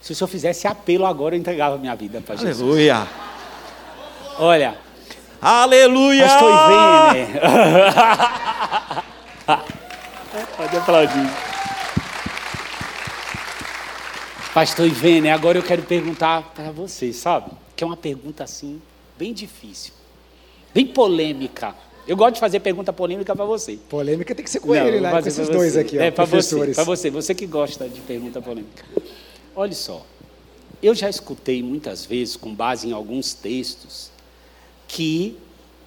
[0.00, 2.60] Se o senhor fizesse apelo agora, eu entregava minha vida para Jesus.
[2.60, 3.06] Aleluia.
[4.38, 4.74] Olha.
[5.40, 6.26] Aleluia.
[6.26, 6.52] Pastor
[7.10, 7.40] Ivene.
[10.56, 11.30] Pode aplaudir.
[14.54, 17.50] Pastor Ivene, agora eu quero perguntar para você, sabe?
[17.80, 18.78] que é uma pergunta assim,
[19.18, 19.94] bem difícil,
[20.74, 21.74] bem polêmica.
[22.06, 23.78] Eu gosto de fazer pergunta polêmica para você.
[23.88, 26.26] Polêmica tem que ser com Não, ele lá, com esses dois aqui, ó, é, para
[26.26, 28.84] você, para você, você que gosta de pergunta polêmica.
[29.60, 30.06] Olha só,
[30.82, 34.10] eu já escutei muitas vezes, com base em alguns textos,
[34.88, 35.36] que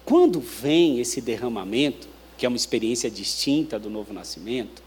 [0.04, 2.06] quando vem esse derramamento,
[2.38, 4.80] que é uma experiência distinta do novo nascimento,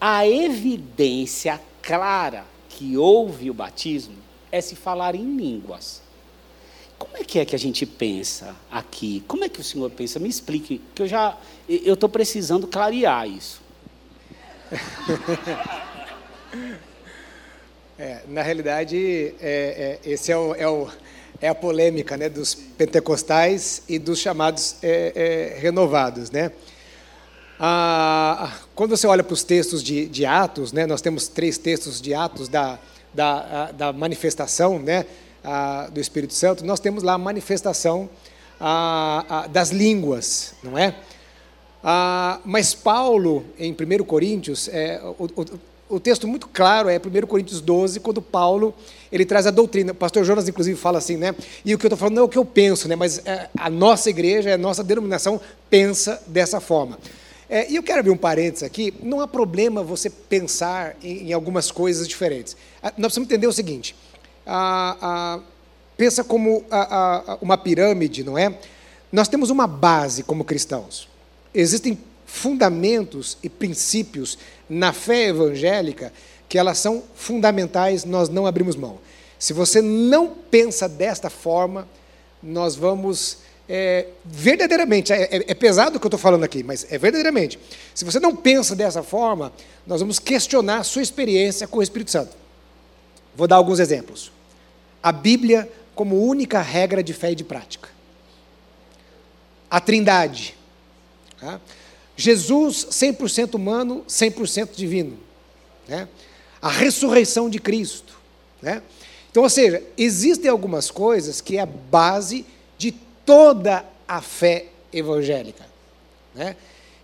[0.00, 4.16] a evidência clara que houve o batismo
[4.50, 6.02] é se falar em línguas.
[6.98, 9.22] Como é que é que a gente pensa aqui?
[9.28, 10.18] Como é que o senhor pensa?
[10.18, 13.62] Me explique, que eu já eu estou precisando clarear isso.
[18.02, 20.88] É, na realidade, é, é, esse é, o, é, o,
[21.38, 25.12] é, a polêmica né, dos pentecostais e dos chamados é,
[25.54, 26.30] é, renovados.
[26.30, 26.50] Né?
[27.58, 32.00] Ah, quando você olha para os textos de, de Atos, né, nós temos três textos
[32.00, 32.78] de Atos da,
[33.12, 35.04] da, da manifestação né,
[35.92, 38.08] do Espírito Santo, nós temos lá a manifestação
[39.50, 40.94] das línguas, não é?
[42.46, 47.60] Mas Paulo, em 1 Coríntios, é, o, o, o, texto muito claro é 1 Coríntios
[47.60, 48.74] 12, quando Paulo
[49.10, 49.92] ele traz a doutrina.
[49.92, 51.34] O pastor Jonas, inclusive, fala assim, né?
[51.64, 52.96] E o que eu estou falando não é o que eu penso, né?
[52.96, 56.98] Mas é, a nossa igreja, a nossa denominação pensa dessa forma.
[57.48, 58.94] É, e eu quero abrir um parênteses aqui.
[59.02, 62.56] Não há problema você pensar em, em algumas coisas diferentes.
[62.82, 63.96] Nós precisamos entender o seguinte:
[64.46, 65.40] a, a,
[65.96, 68.54] pensa como a, uma pirâmide, não é?
[69.10, 71.08] Nós temos uma base como cristãos.
[71.52, 71.98] Existem
[72.30, 74.38] fundamentos e princípios
[74.68, 76.12] na fé evangélica
[76.48, 78.98] que elas são fundamentais, nós não abrimos mão.
[79.38, 81.88] Se você não pensa desta forma,
[82.42, 83.38] nós vamos
[83.68, 87.58] é, verdadeiramente, é, é, é, pesado o que eu estou falando aqui, mas é verdadeiramente.
[87.94, 89.52] Se você não pensa dessa forma,
[89.86, 92.36] nós vamos questionar a sua experiência com o Espírito Santo.
[93.34, 94.32] Vou dar alguns exemplos.
[95.02, 97.88] A Bíblia como única regra de fé e de prática.
[99.68, 100.56] A Trindade.
[101.40, 101.60] Tá?
[102.16, 105.18] Jesus 100% humano, 100% divino.
[105.88, 106.08] Né?
[106.60, 108.18] A ressurreição de Cristo.
[108.60, 108.82] Né?
[109.30, 112.44] Então, ou seja, existem algumas coisas que é a base
[112.76, 112.92] de
[113.24, 115.64] toda a fé evangélica.
[116.34, 116.56] Né?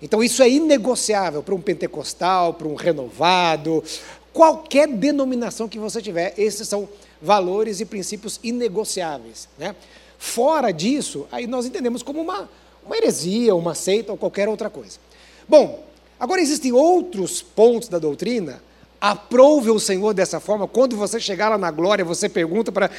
[0.02, 3.82] Então, isso é inegociável para um pentecostal, para um renovado,
[4.32, 6.86] qualquer denominação que você tiver, esses são
[7.22, 9.48] valores e princípios inegociáveis.
[9.56, 9.74] Né?
[10.18, 12.48] Fora disso, aí nós entendemos como uma,
[12.86, 14.98] uma heresia, uma seita ou qualquer outra coisa.
[15.48, 15.84] Bom,
[16.18, 18.62] agora existem outros pontos da doutrina
[19.00, 20.66] Aprove o Senhor dessa forma.
[20.66, 22.90] Quando você chegar lá na glória, você pergunta para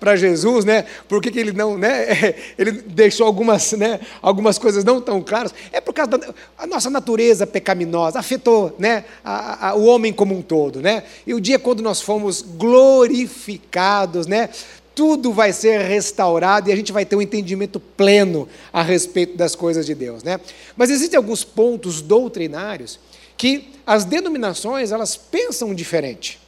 [0.00, 0.84] para Jesus, né?
[1.08, 2.34] Por que, que ele não, né?
[2.58, 4.00] Ele deixou algumas, né?
[4.20, 5.54] Algumas coisas não tão claras.
[5.72, 9.04] É por causa da nossa natureza pecaminosa afetou, né?
[9.24, 11.04] A, a, o homem como um todo, né?
[11.26, 14.50] E o dia quando nós fomos glorificados, né?
[14.94, 19.54] Tudo vai ser restaurado e a gente vai ter um entendimento pleno a respeito das
[19.54, 20.40] coisas de Deus, né?
[20.76, 23.00] Mas existem alguns pontos doutrinários
[23.36, 26.40] que as denominações elas pensam diferente,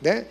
[0.00, 0.26] né?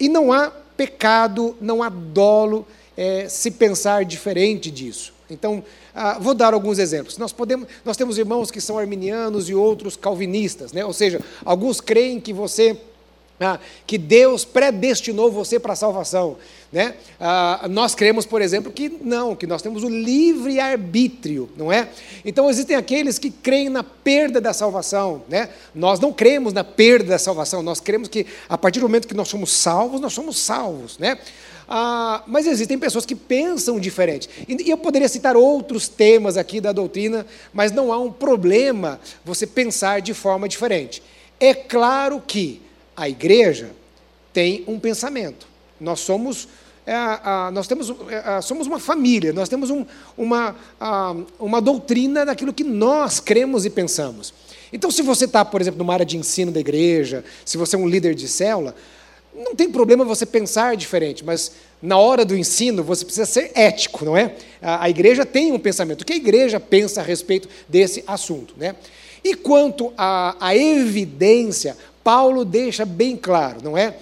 [0.00, 5.12] E não há pecado, não há dolo é, se pensar diferente disso.
[5.30, 7.16] Então, ah, vou dar alguns exemplos.
[7.18, 10.84] Nós, podemos, nós temos irmãos que são arminianos e outros calvinistas, né?
[10.84, 12.76] ou seja, alguns creem que você
[13.40, 16.36] ah, que Deus predestinou você para a salvação.
[16.72, 16.94] Né?
[17.20, 21.88] Ah, nós cremos, por exemplo, que não, que nós temos o livre arbítrio, não é?
[22.24, 25.50] Então existem aqueles que creem na perda da salvação, né?
[25.74, 29.14] Nós não cremos na perda da salvação, nós cremos que a partir do momento que
[29.14, 31.18] nós somos salvos, nós somos salvos, né?
[31.68, 34.28] Ah, mas existem pessoas que pensam diferente.
[34.48, 39.46] E eu poderia citar outros temas aqui da doutrina, mas não há um problema você
[39.46, 41.02] pensar de forma diferente.
[41.38, 42.61] É claro que
[42.96, 43.70] a igreja
[44.32, 45.46] tem um pensamento.
[45.80, 46.48] Nós somos,
[46.86, 46.94] é,
[47.52, 49.84] nós temos, é, somos uma família, nós temos um,
[50.16, 50.54] uma,
[51.38, 54.32] uma doutrina daquilo que nós cremos e pensamos.
[54.72, 57.78] Então, se você está, por exemplo, numa área de ensino da igreja, se você é
[57.78, 58.74] um líder de célula,
[59.34, 64.04] não tem problema você pensar diferente, mas na hora do ensino você precisa ser ético,
[64.04, 64.34] não é?
[64.60, 66.02] A, a igreja tem um pensamento.
[66.02, 68.76] O que a igreja pensa a respeito desse assunto, né?
[69.24, 73.96] E quanto à evidência, Paulo deixa bem claro, não é?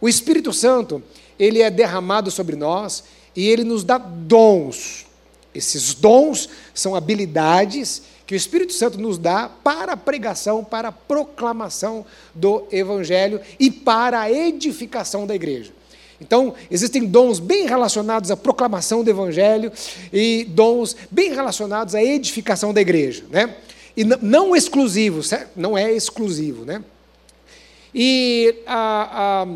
[0.00, 1.02] O Espírito Santo,
[1.38, 5.06] ele é derramado sobre nós e ele nos dá dons.
[5.54, 10.92] Esses dons são habilidades que o Espírito Santo nos dá para a pregação, para a
[10.92, 15.72] proclamação do Evangelho e para a edificação da igreja.
[16.20, 19.70] Então, existem dons bem relacionados à proclamação do Evangelho
[20.12, 23.24] e dons bem relacionados à edificação da igreja.
[23.30, 23.54] Né?
[23.96, 26.64] E não exclusivos, não é exclusivo.
[26.64, 26.82] Né?
[27.94, 29.46] E a, a,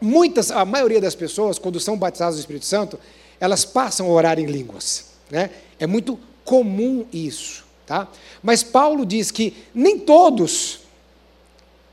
[0.00, 2.98] muitas, a maioria das pessoas, quando são batizadas no Espírito Santo,
[3.38, 5.12] elas passam a orar em línguas.
[5.30, 5.50] Né?
[5.78, 7.64] É muito comum isso.
[7.86, 8.08] Tá?
[8.42, 10.80] Mas Paulo diz que nem todos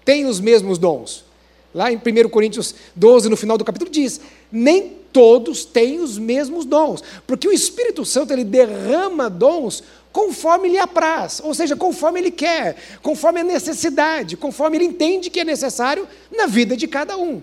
[0.06, 1.26] têm os mesmos dons.
[1.74, 6.66] Lá em 1 Coríntios 12, no final do capítulo, diz: nem todos têm os mesmos
[6.66, 12.32] dons, porque o Espírito Santo ele derrama dons conforme lhe apraz, ou seja, conforme ele
[12.32, 17.42] quer, conforme a necessidade, conforme ele entende que é necessário na vida de cada um.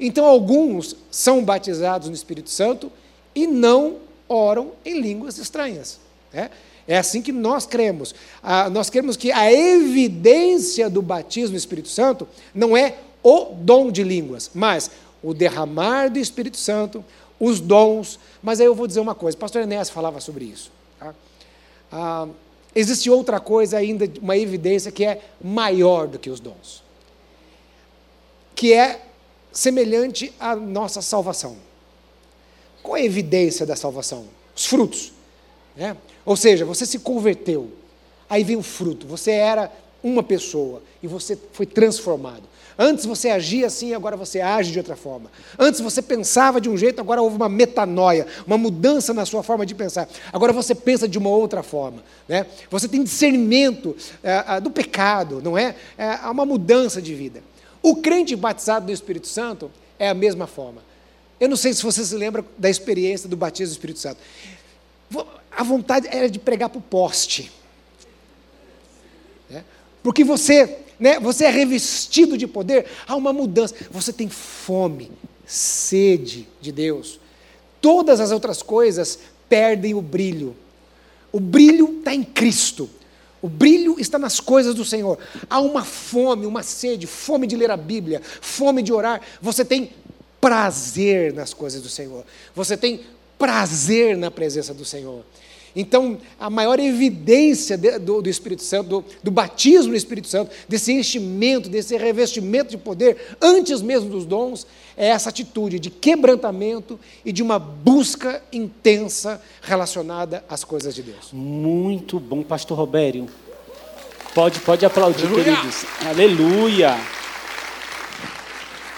[0.00, 2.90] Então, alguns são batizados no Espírito Santo
[3.34, 3.96] e não
[4.28, 5.98] oram em línguas estranhas.
[6.32, 6.50] Né?
[6.86, 8.14] É assim que nós cremos.
[8.42, 13.90] Ah, nós cremos que a evidência do batismo no Espírito Santo não é o dom
[13.90, 14.90] de línguas, mas
[15.28, 17.04] o derramar do Espírito Santo,
[17.38, 18.18] os dons.
[18.42, 20.72] Mas aí eu vou dizer uma coisa: o pastor Enéas falava sobre isso.
[20.98, 21.14] Tá?
[21.92, 22.26] Ah,
[22.74, 26.82] existe outra coisa ainda, uma evidência que é maior do que os dons,
[28.54, 29.02] que é
[29.52, 31.56] semelhante à nossa salvação.
[32.82, 34.26] Qual é a evidência da salvação?
[34.56, 35.12] Os frutos.
[35.76, 35.94] Né?
[36.24, 37.70] Ou seja, você se converteu,
[38.30, 39.06] aí vem o fruto.
[39.06, 39.70] Você era
[40.02, 42.44] uma pessoa e você foi transformado.
[42.80, 45.28] Antes você agia assim, agora você age de outra forma.
[45.58, 49.66] Antes você pensava de um jeito, agora houve uma metanoia, uma mudança na sua forma
[49.66, 50.08] de pensar.
[50.32, 52.04] Agora você pensa de uma outra forma.
[52.28, 52.46] Né?
[52.70, 55.74] Você tem discernimento é, do pecado, não é?
[55.98, 57.42] É uma mudança de vida.
[57.82, 60.80] O crente batizado do Espírito Santo é a mesma forma.
[61.40, 64.20] Eu não sei se você se lembra da experiência do batismo do Espírito Santo.
[65.50, 67.50] A vontade era de pregar para o poste.
[69.50, 69.64] Né?
[70.00, 73.74] Porque você né, você é revestido de poder, há uma mudança.
[73.90, 75.10] Você tem fome,
[75.46, 77.20] sede de Deus.
[77.80, 79.18] Todas as outras coisas
[79.48, 80.56] perdem o brilho.
[81.32, 82.90] O brilho está em Cristo.
[83.40, 85.18] O brilho está nas coisas do Senhor.
[85.48, 89.20] Há uma fome, uma sede, fome de ler a Bíblia, fome de orar.
[89.40, 89.92] Você tem
[90.40, 92.24] prazer nas coisas do Senhor.
[92.54, 93.00] Você tem
[93.38, 95.24] prazer na presença do Senhor.
[95.80, 100.50] Então, a maior evidência de, do, do, Espírito Santo, do, do, batismo do Espírito Santo,
[100.68, 104.66] desse enchimento, desse revestimento de poder, antes mesmo dos dons,
[104.96, 111.28] é essa atitude de quebrantamento e de uma busca intensa relacionada às coisas de Deus.
[111.32, 113.28] Muito bom, Pastor Robério.
[114.34, 115.44] Pode, pode aplaudir, Aleluia.
[115.44, 115.84] queridos.
[116.04, 116.98] Aleluia!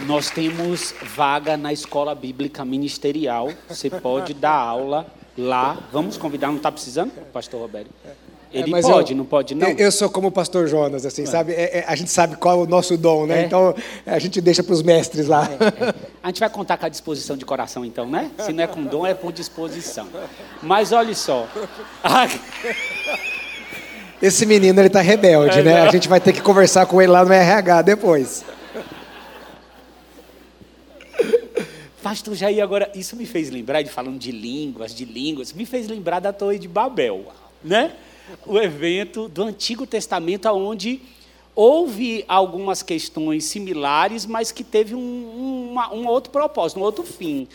[0.07, 3.51] Nós temos vaga na escola bíblica ministerial.
[3.69, 5.79] Você pode dar aula lá.
[5.93, 7.91] Vamos convidar, não está precisando, pastor Roberto?
[8.05, 8.11] É,
[8.59, 9.69] Ele é, pode, eu, não pode não?
[9.69, 11.27] Eu sou como o pastor Jonas, assim, é.
[11.27, 11.53] sabe?
[11.53, 13.43] É, é, a gente sabe qual é o nosso dom, né?
[13.43, 13.47] É.
[13.47, 13.75] Então
[14.07, 15.49] a gente deixa para os mestres lá.
[16.23, 18.31] A gente vai contar com a disposição de coração, então, né?
[18.41, 20.09] Se não é com dom, é por disposição.
[20.63, 21.47] Mas olha só.
[24.21, 25.81] Esse menino, ele está rebelde, né?
[25.81, 28.45] A gente vai ter que conversar com ele lá no RH depois.
[32.03, 35.87] Pastor Jair, agora, isso me fez lembrar, de falando de línguas, de línguas, me fez
[35.87, 37.27] lembrar da Torre de Babel,
[37.63, 37.95] né?
[38.47, 41.01] O evento do Antigo Testamento, onde
[41.55, 47.47] houve algumas questões similares, mas que teve um, uma, um outro propósito, um outro fim.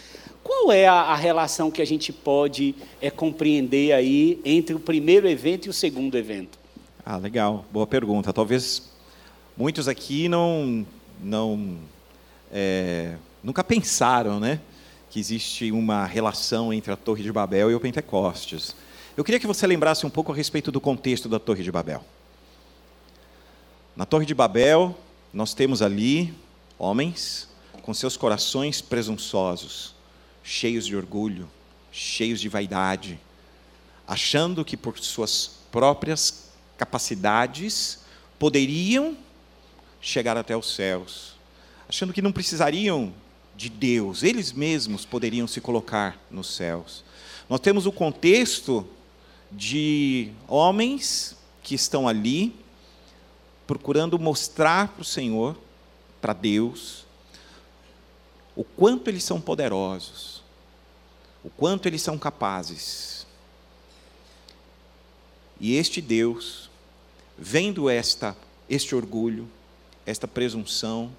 [0.44, 5.28] Qual é a, a relação que a gente pode é, compreender aí entre o primeiro
[5.28, 6.60] evento e o segundo evento?
[7.04, 8.32] Ah, legal, boa pergunta.
[8.32, 8.92] Talvez
[9.58, 10.86] muitos aqui não,
[11.20, 11.78] não
[12.52, 13.16] é
[13.46, 14.60] nunca pensaram, né,
[15.08, 18.76] que existe uma relação entre a Torre de Babel e o Pentecostes.
[19.16, 22.04] Eu queria que você lembrasse um pouco a respeito do contexto da Torre de Babel.
[23.96, 24.98] Na Torre de Babel,
[25.32, 26.34] nós temos ali
[26.78, 27.48] homens
[27.84, 29.94] com seus corações presunçosos,
[30.44, 31.48] cheios de orgulho,
[31.92, 33.20] cheios de vaidade,
[34.08, 38.00] achando que por suas próprias capacidades
[38.40, 39.16] poderiam
[40.02, 41.36] chegar até os céus,
[41.88, 43.14] achando que não precisariam
[43.56, 47.04] de Deus, eles mesmos poderiam se colocar nos céus.
[47.50, 48.86] Nós temos o contexto
[49.52, 52.54] de homens que estão ali
[53.66, 55.58] procurando mostrar para o Senhor,
[56.22, 57.06] para Deus,
[58.56, 60.44] o quanto eles são poderosos,
[61.44, 63.26] o quanto eles são capazes.
[65.60, 66.70] E este Deus,
[67.38, 68.36] vendo esta
[68.70, 69.48] este orgulho,
[70.06, 71.12] esta presunção,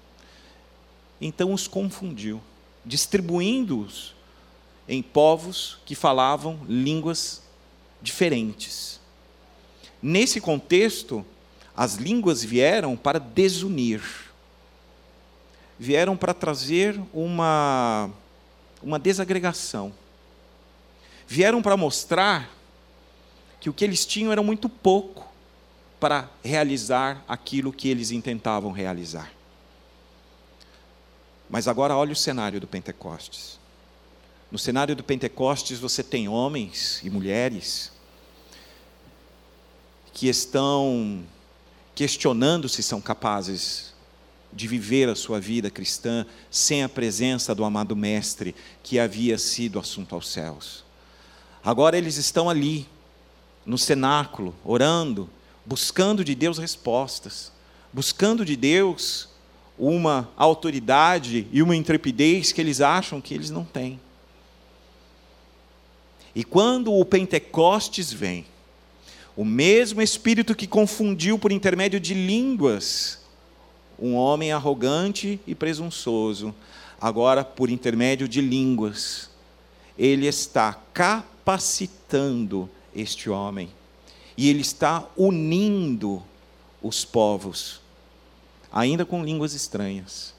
[1.19, 2.41] então os confundiu,
[2.85, 4.15] distribuindo-os
[4.87, 7.41] em povos que falavam línguas
[8.01, 8.99] diferentes.
[10.01, 11.25] Nesse contexto,
[11.75, 14.01] as línguas vieram para desunir,
[15.77, 18.09] vieram para trazer uma,
[18.81, 19.93] uma desagregação,
[21.27, 22.49] vieram para mostrar
[23.59, 25.27] que o que eles tinham era muito pouco
[25.99, 29.36] para realizar aquilo que eles intentavam realizar.
[31.49, 33.59] Mas agora olha o cenário do Pentecostes.
[34.51, 37.91] No cenário do Pentecostes você tem homens e mulheres
[40.13, 41.23] que estão
[41.93, 43.93] questionando se são capazes
[44.51, 49.79] de viver a sua vida cristã sem a presença do amado Mestre que havia sido
[49.79, 50.83] assunto aos céus.
[51.63, 52.87] Agora eles estão ali,
[53.65, 55.29] no cenáculo, orando,
[55.65, 57.51] buscando de Deus respostas,
[57.91, 59.27] buscando de Deus
[59.77, 63.99] uma autoridade e uma intrepidez que eles acham que eles não têm.
[66.35, 68.45] E quando o Pentecostes vem,
[69.35, 73.19] o mesmo Espírito que confundiu por intermédio de línguas
[73.99, 76.53] um homem arrogante e presunçoso,
[77.01, 79.29] agora por intermédio de línguas,
[79.97, 83.69] ele está capacitando este homem.
[84.37, 86.21] e ele está unindo
[86.79, 87.81] os povos,
[88.71, 90.33] ainda com línguas estranhas.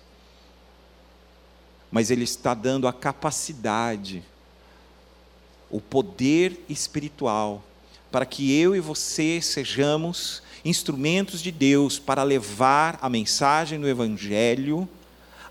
[1.91, 4.23] Mas ele está dando a capacidade,
[5.71, 7.63] o poder espiritual,
[8.11, 14.89] para que eu e você sejamos instrumentos de Deus para levar a mensagem do Evangelho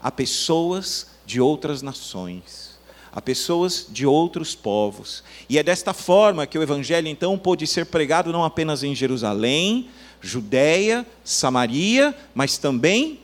[0.01, 2.77] a pessoas de outras nações,
[3.11, 5.23] a pessoas de outros povos.
[5.49, 9.89] E é desta forma que o Evangelho então pôde ser pregado não apenas em Jerusalém,
[10.21, 13.19] Judéia, Samaria, mas também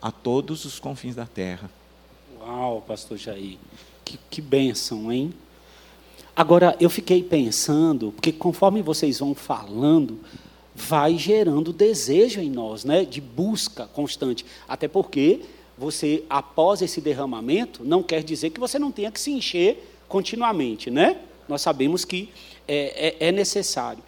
[0.00, 1.70] a todos os confins da terra.
[2.40, 3.58] Uau, pastor Jair,
[4.04, 5.32] que, que bênção, hein?
[6.34, 10.20] Agora, eu fiquei pensando, porque conforme vocês vão falando,
[10.74, 14.46] vai gerando desejo em nós, né, de busca constante.
[14.68, 15.40] Até porque
[15.76, 20.90] você, após esse derramamento, não quer dizer que você não tenha que se encher continuamente,
[20.90, 21.18] né?
[21.48, 22.28] Nós sabemos que
[22.66, 24.02] é, é, é necessário.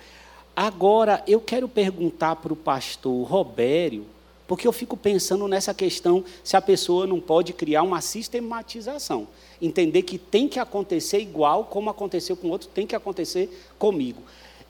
[0.62, 4.04] Agora, eu quero perguntar para o pastor Robério,
[4.46, 9.26] porque eu fico pensando nessa questão se a pessoa não pode criar uma sistematização.
[9.62, 13.48] Entender que tem que acontecer igual como aconteceu com o outro, tem que acontecer
[13.78, 14.20] comigo.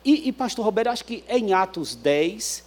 [0.04, 2.64] E, e, pastor Roberto, acho que é em Atos 10,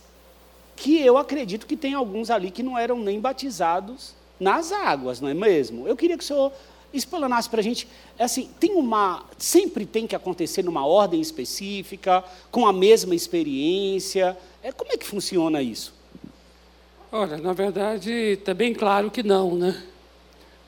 [0.75, 5.29] que eu acredito que tem alguns ali que não eram nem batizados nas águas, não
[5.29, 5.87] é mesmo?
[5.87, 6.51] Eu queria que o senhor
[6.93, 7.87] explanasse para a gente,
[8.17, 14.37] é assim, tem uma, sempre tem que acontecer numa ordem específica, com a mesma experiência,
[14.61, 15.93] é, como é que funciona isso?
[17.11, 19.83] Olha, na verdade, está bem claro que não, né?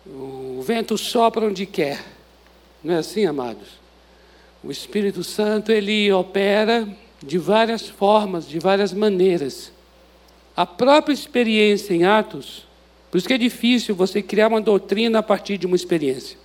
[0.05, 2.03] O vento sopra onde quer,
[2.83, 3.67] não é assim, amados?
[4.63, 6.87] O Espírito Santo ele opera
[7.21, 9.71] de várias formas, de várias maneiras.
[10.55, 12.64] A própria experiência em Atos,
[13.15, 16.37] por isso que é difícil você criar uma doutrina a partir de uma experiência.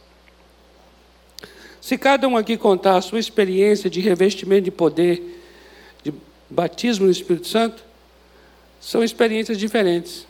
[1.80, 5.42] Se cada um aqui contar a sua experiência de revestimento de poder,
[6.04, 6.14] de
[6.48, 7.82] batismo no Espírito Santo,
[8.80, 10.28] são experiências diferentes.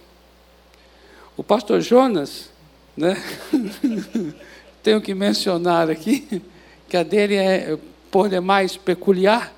[1.36, 2.48] O pastor Jonas,
[2.96, 3.22] né?
[4.82, 6.40] tenho que mencionar aqui,
[6.88, 7.76] que a dele é,
[8.10, 9.52] por demais, peculiar.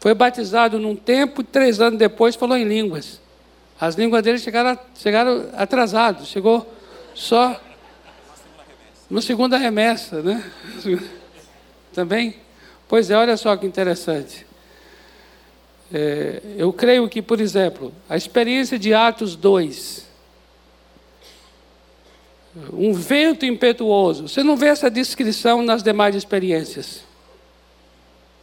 [0.00, 3.23] Foi batizado num tempo, três anos depois falou em línguas.
[3.80, 6.66] As línguas dele chegaram, chegaram atrasadas, chegou
[7.14, 7.60] só
[9.10, 10.44] na segunda remessa, né?
[11.92, 12.36] Também?
[12.88, 14.46] Pois é, olha só que interessante.
[15.92, 20.06] É, eu creio que, por exemplo, a experiência de Atos 2,
[22.72, 24.28] um vento impetuoso.
[24.28, 27.04] Você não vê essa descrição nas demais experiências.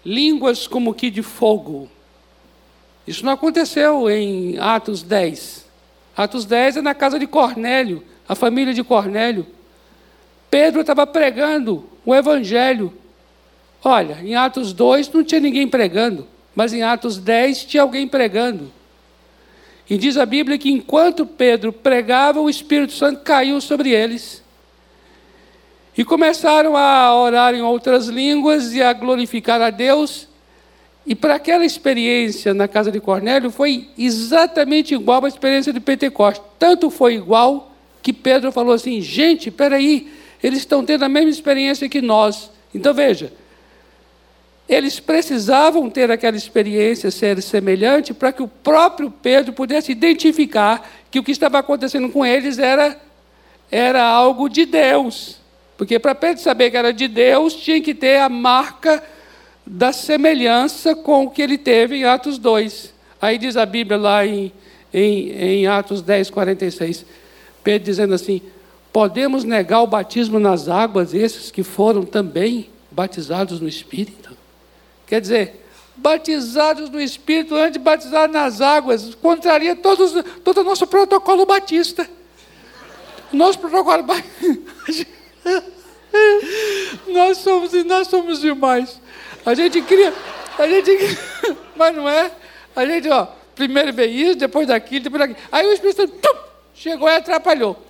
[0.05, 1.89] Línguas como que de fogo.
[3.07, 5.65] Isso não aconteceu em Atos 10.
[6.15, 9.47] Atos 10 é na casa de Cornélio, a família de Cornélio.
[10.49, 12.93] Pedro estava pregando o evangelho.
[13.83, 18.71] Olha, em Atos 2 não tinha ninguém pregando, mas em Atos 10 tinha alguém pregando.
[19.89, 24.41] E diz a Bíblia que enquanto Pedro pregava, o Espírito Santo caiu sobre eles.
[25.97, 30.27] E começaram a orar em outras línguas e a glorificar a Deus.
[31.05, 36.43] E para aquela experiência na casa de Cornélio foi exatamente igual à experiência de Pentecostes.
[36.59, 37.71] Tanto foi igual
[38.01, 42.51] que Pedro falou assim: gente, aí, eles estão tendo a mesma experiência que nós.
[42.73, 43.33] Então veja,
[44.69, 51.19] eles precisavam ter aquela experiência, ser semelhante, para que o próprio Pedro pudesse identificar que
[51.19, 52.97] o que estava acontecendo com eles era,
[53.69, 55.41] era algo de Deus.
[55.77, 59.03] Porque para Pedro saber que era de Deus, tinha que ter a marca
[59.65, 62.93] da semelhança com o que ele teve em Atos 2.
[63.21, 64.51] Aí diz a Bíblia lá em,
[64.93, 67.05] em, em Atos 10, 46,
[67.63, 68.41] Pedro dizendo assim:
[68.91, 74.35] podemos negar o batismo nas águas, esses que foram também batizados no Espírito?
[75.07, 75.61] Quer dizer,
[75.95, 82.09] batizados no Espírito antes de batizar nas águas, contraria todos, todo o nosso protocolo batista.
[83.31, 85.07] Nosso protocolo batista.
[87.07, 88.99] nós somos nós somos demais.
[89.45, 90.13] A gente cria,
[90.57, 90.91] a gente,
[91.75, 92.31] mas não é.
[92.75, 95.39] A gente, ó, primeiro veio isso, depois daquilo, depois daquilo.
[95.51, 96.37] Aí o Espírito Santo tum,
[96.73, 97.85] chegou e atrapalhou.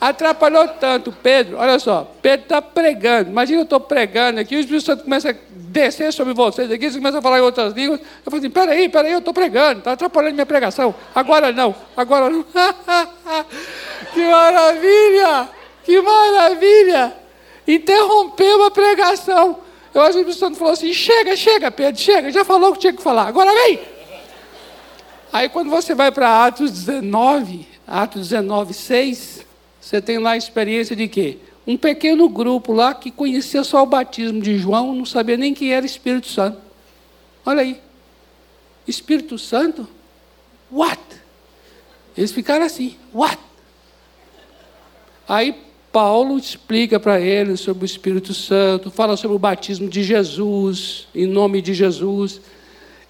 [0.00, 3.30] Atrapalhou tanto, Pedro, olha só, Pedro está pregando.
[3.30, 6.98] Imagina eu estou pregando aqui, o Espírito Santo começa a descer sobre vocês aqui, você
[6.98, 8.00] começa a falar em outras línguas.
[8.00, 10.94] Eu falo assim: peraí, peraí, eu estou pregando, está atrapalhando minha pregação.
[11.12, 12.44] Agora não, agora não.
[14.14, 15.48] que maravilha!
[15.84, 17.12] Que maravilha!
[17.66, 19.67] Interrompeu a pregação.
[19.98, 22.72] Eu acho que o Espírito Santo falou assim: chega, chega, Pedro, chega, já falou o
[22.74, 23.80] que tinha que falar, agora vem!
[25.32, 29.44] Aí quando você vai para Atos 19, Atos 19, 6,
[29.80, 31.38] você tem lá a experiência de quê?
[31.66, 35.72] Um pequeno grupo lá que conhecia só o batismo de João, não sabia nem quem
[35.72, 36.58] era Espírito Santo.
[37.44, 37.80] Olha aí.
[38.86, 39.86] Espírito Santo?
[40.70, 41.02] What?
[42.16, 43.38] Eles ficaram assim, what?
[45.28, 45.54] Aí
[45.92, 51.26] Paulo explica para eles sobre o Espírito Santo, fala sobre o batismo de Jesus, em
[51.26, 52.40] nome de Jesus.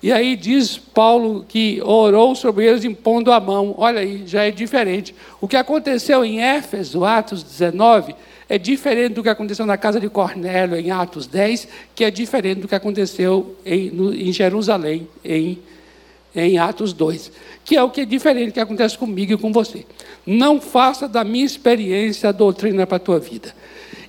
[0.01, 3.75] E aí diz Paulo que orou sobre eles impondo a mão.
[3.77, 5.13] Olha aí, já é diferente.
[5.41, 8.15] O que aconteceu em Éfeso, Atos 19,
[8.49, 12.61] é diferente do que aconteceu na casa de Cornélio, em Atos 10, que é diferente
[12.61, 15.59] do que aconteceu em, no, em Jerusalém, em,
[16.35, 17.33] em Atos 2.
[17.65, 19.85] Que é o que é diferente que acontece comigo e com você.
[20.27, 23.55] Não faça da minha experiência a doutrina para a tua vida.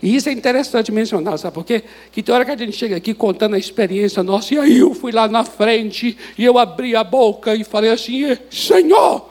[0.02, 1.84] E isso é interessante mencionar, sabe por quê?
[2.12, 4.94] Que tem hora que a gente chega aqui contando a experiência nossa, e aí eu
[4.94, 9.30] fui lá na frente, e eu abri a boca e falei assim: Senhor,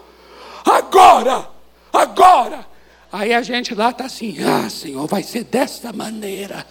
[0.64, 1.49] agora,
[1.91, 2.66] agora.
[3.11, 6.66] Aí a gente lá está assim: Ah, Senhor, vai ser dessa maneira.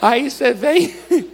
[0.00, 0.94] Aí você vem,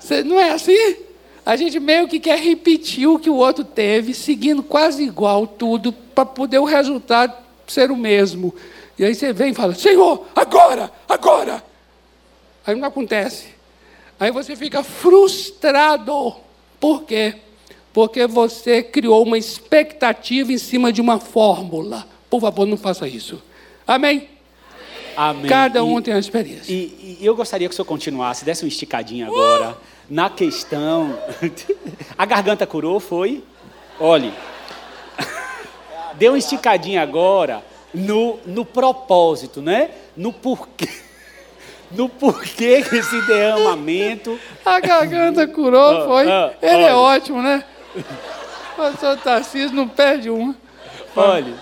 [0.00, 1.05] você, não é assim?
[1.46, 5.92] A gente meio que quer repetir o que o outro teve, seguindo quase igual tudo,
[5.92, 7.32] para poder o resultado
[7.68, 8.52] ser o mesmo.
[8.98, 11.62] E aí você vem e fala: Senhor, agora, agora.
[12.66, 13.46] Aí não acontece.
[14.18, 16.34] Aí você fica frustrado.
[16.80, 17.36] Por quê?
[17.92, 22.08] Porque você criou uma expectativa em cima de uma fórmula.
[22.28, 23.40] Por favor, não faça isso.
[23.86, 24.28] Amém?
[25.16, 25.46] Amém.
[25.48, 26.72] Cada um e, tem uma experiência.
[26.72, 29.78] E, e, eu gostaria que o senhor continuasse, desse uma esticadinha agora!
[30.08, 31.18] Na questão.
[32.16, 33.42] A garganta curou, foi?
[33.98, 34.32] Olhe.
[36.14, 39.90] Deu uma esticadinha agora no, no propósito, né?
[40.16, 40.88] No porquê.
[41.88, 44.36] No porquê que esse derramamento.
[44.64, 46.28] A garganta curou, foi.
[46.28, 47.64] Ah, ah, Ele é ótimo, né?
[47.94, 50.56] O pastor Tarcísio não perde uma.
[51.14, 51.54] Olha.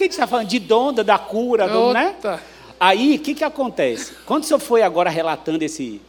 [0.00, 0.48] que a gente está falando?
[0.48, 2.14] De donda, da cura, do, né?
[2.82, 4.14] Aí, o que, que acontece?
[4.24, 6.00] Quando o senhor foi agora relatando esse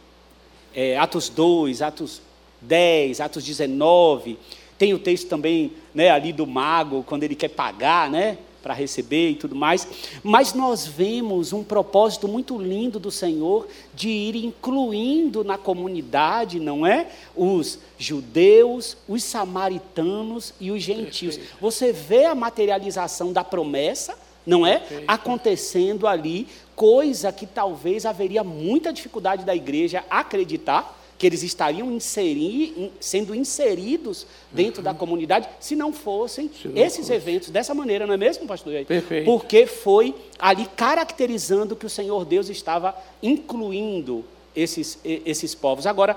[0.74, 2.22] é, Atos 2, Atos
[2.62, 4.38] 10, Atos 19,
[4.78, 8.38] tem o texto também né, ali do mago, quando ele quer pagar, né?
[8.62, 9.86] Para receber e tudo mais.
[10.22, 16.86] Mas nós vemos um propósito muito lindo do Senhor de ir incluindo na comunidade, não
[16.86, 17.08] é?
[17.36, 21.38] Os judeus, os samaritanos e os gentios.
[21.60, 24.16] Você vê a materialização da promessa,
[24.46, 24.78] não é?
[24.78, 25.04] Perfeito.
[25.06, 32.90] Acontecendo ali, coisa que talvez haveria muita dificuldade da igreja acreditar que eles estariam inserir,
[32.98, 34.84] sendo inseridos dentro uhum.
[34.84, 37.12] da comunidade se não fossem se não esses fosse.
[37.12, 38.84] eventos dessa maneira, não é mesmo, pastor?
[38.84, 39.24] Perfeito.
[39.24, 44.24] Porque foi ali caracterizando que o Senhor Deus estava incluindo
[44.56, 45.86] esses, esses povos.
[45.86, 46.16] Agora,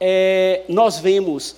[0.00, 1.56] é, nós vemos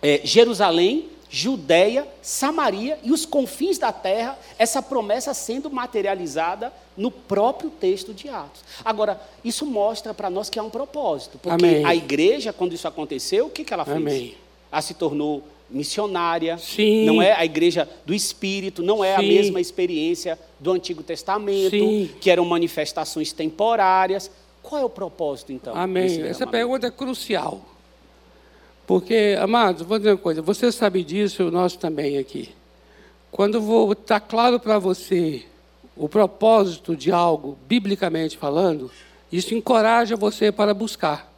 [0.00, 7.70] é, Jerusalém Judéia, Samaria e os confins da terra, essa promessa sendo materializada no próprio
[7.70, 8.62] texto de Atos.
[8.84, 11.84] Agora, isso mostra para nós que há um propósito, porque Amém.
[11.84, 13.96] a igreja, quando isso aconteceu, o que, que ela fez?
[13.96, 14.34] Amém.
[14.70, 17.04] Ela se tornou missionária, Sim.
[17.04, 19.24] não é a igreja do Espírito, não é Sim.
[19.24, 22.10] a mesma experiência do Antigo Testamento, Sim.
[22.20, 24.30] que eram manifestações temporárias.
[24.62, 25.74] Qual é o propósito, então?
[25.74, 26.22] Amém.
[26.22, 27.73] Essa pergunta é crucial.
[28.86, 32.50] Porque, amados, vou dizer uma coisa, você sabe disso, nós também aqui.
[33.30, 35.44] Quando está claro para você
[35.96, 38.90] o propósito de algo, biblicamente falando,
[39.32, 41.32] isso encoraja você para buscar.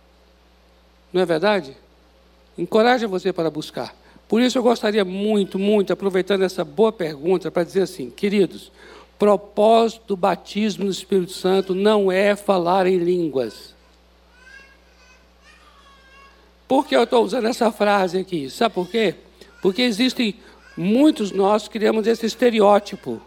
[1.12, 1.76] Não é verdade?
[2.59, 3.94] Encoraja você para buscar.
[4.28, 8.72] Por isso eu gostaria muito, muito, aproveitando essa boa pergunta, para dizer assim, queridos,
[9.18, 13.76] propósito do batismo no Espírito Santo não é falar em línguas.
[16.69, 18.51] Por que eu estou usando essa frase aqui?
[18.51, 19.14] Sabe por quê?
[19.62, 20.35] Porque existem
[20.77, 23.21] muitos nós criamos esse estereótipo.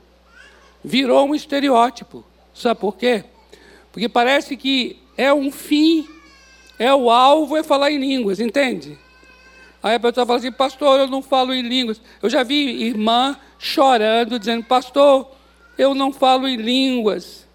[0.84, 2.24] Virou um estereótipo.
[2.54, 3.24] Sabe por quê?
[3.92, 6.08] Porque parece que é um fim,
[6.78, 8.98] é o alvo, é falar em línguas, entende?
[9.82, 12.02] Aí a pessoa fala assim, pastor, eu não falo em línguas.
[12.22, 15.30] Eu já vi irmã chorando, dizendo, pastor,
[15.78, 17.48] eu não falo em línguas.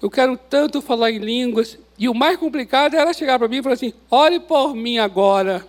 [0.00, 1.78] Eu quero tanto falar em línguas.
[2.00, 5.62] E o mais complicado era chegar para mim e falar assim: ore por mim agora.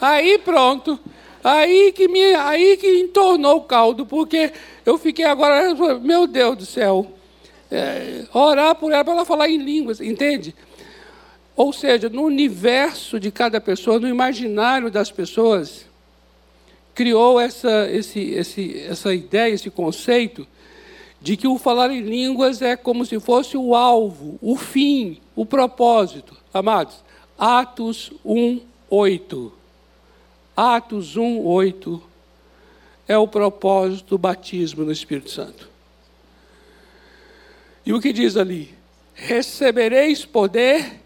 [0.00, 0.98] Aí pronto.
[1.42, 4.52] Aí que me, aí que entornou o caldo, porque
[4.86, 7.12] eu fiquei agora, meu Deus do céu,
[7.68, 10.54] é, orar por ela para ela falar em línguas, entende?
[11.56, 15.84] Ou seja, no universo de cada pessoa, no imaginário das pessoas,
[16.94, 20.46] criou essa, esse, esse, essa ideia, esse conceito
[21.20, 25.46] de que o falar em línguas é como se fosse o alvo, o fim, o
[25.46, 26.36] propósito.
[26.52, 26.96] Amados,
[27.38, 29.52] Atos 1, 8.
[30.56, 32.02] Atos 1, 8
[33.08, 35.68] é o propósito do batismo no Espírito Santo.
[37.84, 38.74] E o que diz ali?
[39.14, 41.00] Recebereis poder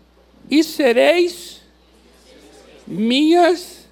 [0.51, 1.63] e sereis
[2.87, 3.87] minhas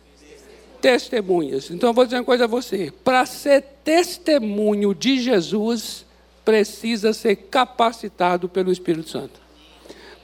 [0.81, 1.71] testemunhas.
[1.71, 6.05] Então eu vou dizer uma coisa a você: para ser testemunho de Jesus,
[6.45, 9.44] precisa ser capacitado pelo Espírito Santo.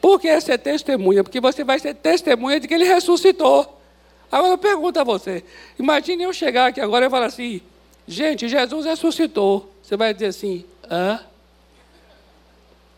[0.01, 1.22] Por que ser testemunha?
[1.22, 3.80] Porque você vai ser testemunha de que ele ressuscitou.
[4.32, 5.44] Agora eu pergunto a você:
[5.78, 7.61] imagine eu chegar aqui agora e falar assim,
[8.07, 9.70] gente, Jesus ressuscitou.
[9.82, 11.20] Você vai dizer assim, hã?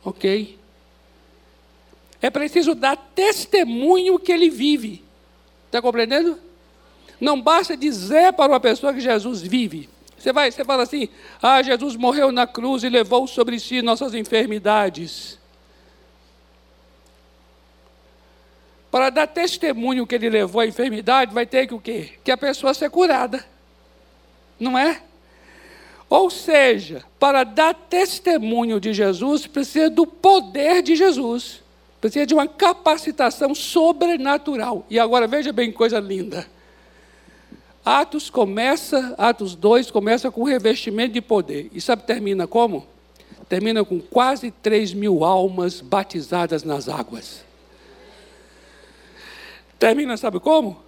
[0.04, 0.58] Ok.
[2.20, 5.02] É preciso dar testemunho que ele vive.
[5.66, 6.38] Está compreendendo?
[7.20, 9.88] Não basta dizer para uma pessoa que Jesus vive.
[10.16, 11.08] Você vai, você fala assim:
[11.40, 15.38] "Ah, Jesus morreu na cruz e levou sobre si nossas enfermidades".
[18.92, 22.10] Para dar testemunho que ele levou a enfermidade, vai ter que o quê?
[22.22, 23.42] Que a pessoa ser curada.
[24.60, 25.00] Não é?
[26.10, 31.62] Ou seja, para dar testemunho de Jesus, precisa do poder de Jesus.
[32.02, 34.84] Precisa de uma capacitação sobrenatural.
[34.90, 36.46] E agora veja bem coisa linda.
[37.82, 41.70] Atos começa, Atos 2 começa com revestimento de poder.
[41.72, 42.86] E sabe termina como?
[43.48, 47.51] Termina com quase 3 mil almas batizadas nas águas.
[49.82, 50.80] Termina, sabe como?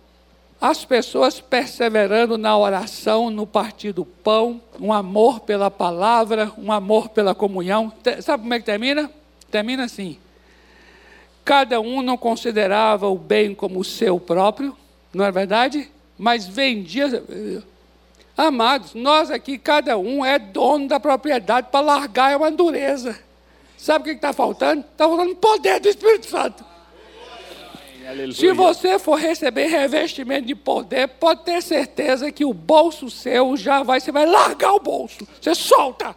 [0.61, 7.09] As pessoas perseverando na oração, no partir do pão, um amor pela palavra, um amor
[7.09, 7.93] pela comunhão.
[8.23, 9.11] Sabe como é que termina?
[9.51, 10.17] Termina assim.
[11.45, 14.77] Cada um não considerava o bem como seu próprio,
[15.13, 15.91] não é verdade?
[16.17, 17.21] Mas vendia.
[18.37, 23.19] Amados, nós aqui, cada um é dono da propriedade para largar é uma dureza.
[23.77, 24.83] Sabe o que está faltando?
[24.83, 26.74] Está faltando poder do Espírito Santo.
[28.09, 28.35] Aleluia.
[28.35, 33.83] Se você for receber revestimento de poder, pode ter certeza que o bolso seu já
[33.83, 35.27] vai, você vai largar o bolso.
[35.41, 36.15] Você solta.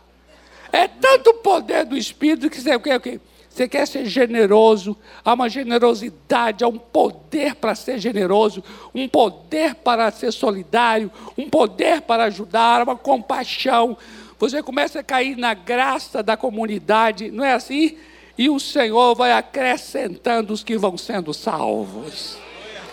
[0.71, 2.95] É tanto poder do Espírito que você quê?
[2.95, 3.19] O quê?
[3.49, 8.63] Você quer ser generoso, há uma generosidade, há um poder para ser generoso,
[8.93, 13.97] um poder para ser solidário, um poder para ajudar, uma compaixão.
[14.37, 17.97] Você começa a cair na graça da comunidade, não é assim?
[18.37, 22.37] E o Senhor vai acrescentando os que vão sendo salvos.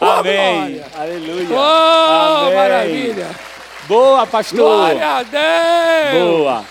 [0.01, 0.81] Amém.
[0.81, 1.49] Oh, Aleluia.
[1.51, 2.55] Oh, Amém.
[2.55, 3.31] maravilha.
[3.87, 4.59] Boa, pastor.
[4.59, 6.39] Glória a Deus.
[6.39, 6.65] Boa.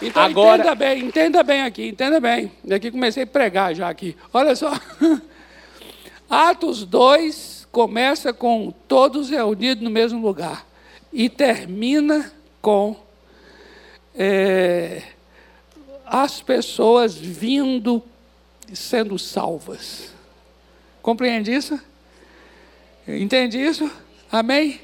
[0.00, 0.62] Então Agora...
[0.62, 2.52] entenda bem, entenda bem aqui, entenda bem.
[2.64, 4.16] Daqui comecei a pregar já aqui.
[4.32, 4.72] Olha só.
[6.28, 10.66] Atos 2 começa com todos reunidos no mesmo lugar
[11.12, 12.96] e termina com
[14.14, 15.02] é,
[16.04, 18.02] as pessoas vindo
[18.72, 20.12] sendo salvas.
[21.02, 21.78] Compreende isso?
[23.06, 23.90] Entende isso?
[24.30, 24.80] Amém?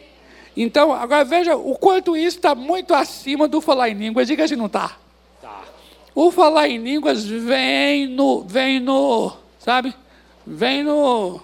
[0.57, 4.26] Então, agora veja o quanto isso está muito acima do falar em línguas.
[4.26, 4.97] Diga se não está.
[6.14, 9.93] O falar em línguas vem no, vem no, sabe?
[10.47, 11.41] Vem no,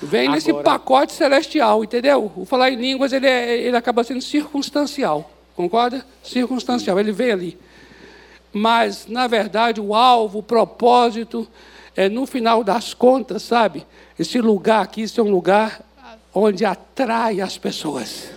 [0.00, 0.34] vem Agora...
[0.34, 2.32] nesse pacote celestial, entendeu?
[2.34, 6.06] O falar em línguas ele, é, ele acaba sendo circunstancial, concorda?
[6.22, 7.58] Circunstancial, ele vem ali.
[8.52, 11.48] Mas na verdade o alvo, o propósito
[11.96, 13.86] é no final das contas, sabe?
[14.18, 15.80] Esse lugar aqui, esse é um lugar
[16.34, 18.30] onde atrai as pessoas.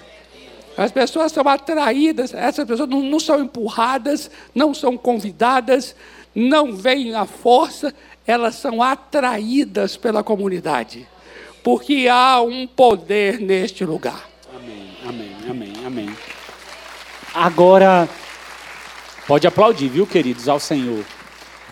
[0.77, 5.95] As pessoas são atraídas, essas pessoas não, não são empurradas, não são convidadas,
[6.33, 7.93] não vêm à força,
[8.27, 11.07] elas são atraídas pela comunidade.
[11.63, 14.29] Porque há um poder neste lugar.
[14.53, 16.17] Amém, amém, amém, amém.
[17.33, 18.09] Agora,
[19.27, 21.05] pode aplaudir, viu, queridos, ao Senhor.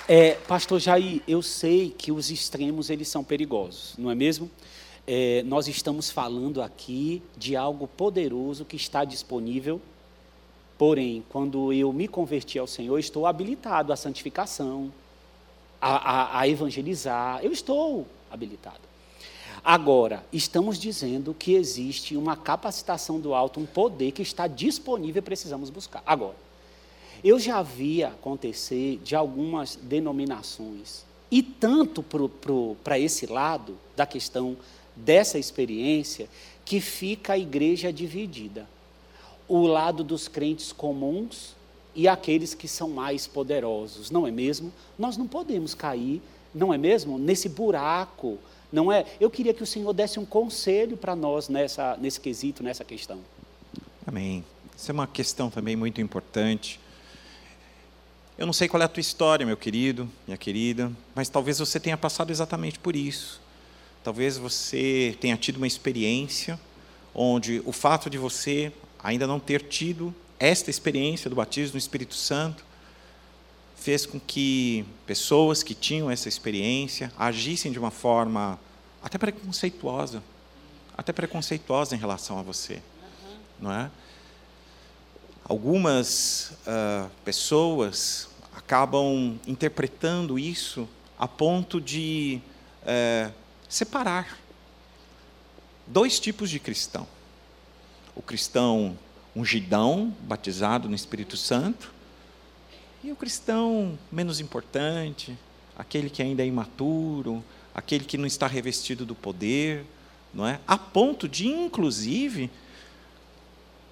[0.08, 4.50] É, Pastor Jair, eu sei que os extremos eles são perigosos, não é mesmo?
[5.06, 9.82] é, nós estamos falando aqui de algo poderoso que está disponível.
[10.78, 14.92] Porém, quando eu me converti ao Senhor, estou habilitado à santificação,
[15.80, 17.40] a, a, a evangelizar.
[17.44, 18.82] Eu estou habilitado.
[19.64, 25.24] Agora, estamos dizendo que existe uma capacitação do alto, um poder que está disponível e
[25.24, 26.04] precisamos buscar.
[26.06, 26.36] Agora,
[27.24, 32.04] eu já vi acontecer de algumas denominações, e tanto
[32.84, 34.58] para esse lado da questão
[34.96, 36.28] dessa experiência
[36.64, 38.68] que fica a igreja dividida.
[39.48, 41.56] O lado dos crentes comuns
[41.96, 44.72] e aqueles que são mais poderosos, não é mesmo?
[44.98, 46.22] Nós não podemos cair,
[46.54, 47.18] não é mesmo?
[47.18, 48.38] Nesse buraco,
[48.72, 49.06] não é?
[49.20, 53.20] Eu queria que o Senhor desse um conselho para nós nessa, nesse quesito, nessa questão.
[54.06, 54.44] Amém.
[54.76, 56.80] Isso é uma questão também muito importante.
[58.38, 61.80] Eu não sei qual é a tua história, meu querido, minha querida, mas talvez você
[61.80, 63.40] tenha passado exatamente por isso.
[64.04, 66.60] Talvez você tenha tido uma experiência
[67.14, 68.72] onde o fato de você
[69.04, 72.66] ainda não ter tido esta experiência do batismo no Espírito Santo
[73.76, 78.60] fez com que pessoas que tinham essa experiência agissem de uma forma
[79.02, 80.24] até preconceituosa
[80.98, 82.82] até preconceituosa em relação a você,
[83.60, 83.90] não é?
[85.46, 90.88] Algumas uh, pessoas acabam interpretando isso
[91.20, 92.42] a ponto de
[92.84, 93.34] uh,
[93.68, 94.38] separar
[95.86, 97.08] dois tipos de cristão:
[98.16, 98.98] o cristão
[99.36, 101.94] ungidão, batizado no Espírito Santo,
[103.04, 105.38] e o cristão menos importante,
[105.78, 107.44] aquele que ainda é imaturo,
[107.76, 109.86] aquele que não está revestido do poder,
[110.34, 110.60] não é?
[110.66, 112.50] A ponto de, inclusive,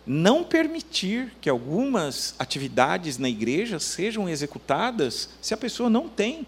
[0.06, 6.46] não permitir que algumas atividades na igreja sejam executadas se a pessoa não tem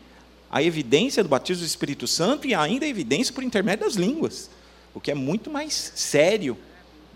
[0.49, 4.49] a evidência do batismo do Espírito Santo e ainda a evidência por intermédio das línguas,
[4.93, 6.57] o que é muito mais sério,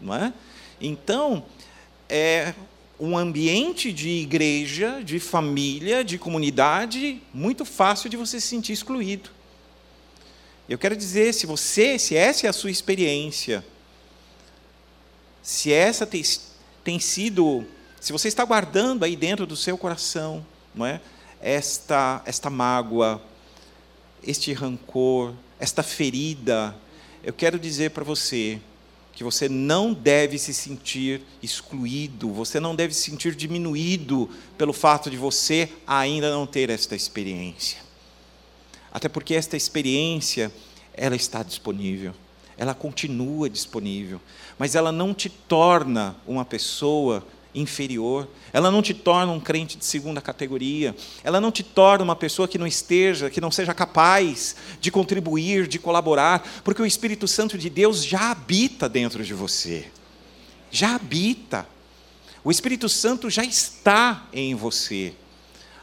[0.02, 0.34] não é?
[0.80, 1.46] Então,
[2.10, 2.54] é
[3.00, 9.30] um ambiente de igreja, de família, de comunidade muito fácil de você se sentir excluído.
[10.68, 13.64] Eu quero dizer, se você, se essa é a sua experiência,
[15.48, 16.22] se essa tem,
[16.84, 17.66] tem sido,
[18.02, 20.46] se você está guardando aí dentro do seu coração,
[20.76, 21.00] não é?
[21.42, 23.22] Esta esta mágoa,
[24.22, 26.76] este rancor, esta ferida,
[27.24, 28.60] eu quero dizer para você
[29.14, 35.10] que você não deve se sentir excluído, você não deve se sentir diminuído pelo fato
[35.10, 37.80] de você ainda não ter esta experiência.
[38.92, 40.52] Até porque esta experiência,
[40.94, 42.14] ela está disponível,
[42.58, 44.20] ela continua disponível,
[44.58, 49.86] mas ela não te torna uma pessoa inferior, ela não te torna um crente de
[49.86, 54.56] segunda categoria, ela não te torna uma pessoa que não esteja, que não seja capaz
[54.80, 59.88] de contribuir, de colaborar, porque o Espírito Santo de Deus já habita dentro de você.
[60.70, 61.68] Já habita.
[62.44, 65.14] O Espírito Santo já está em você.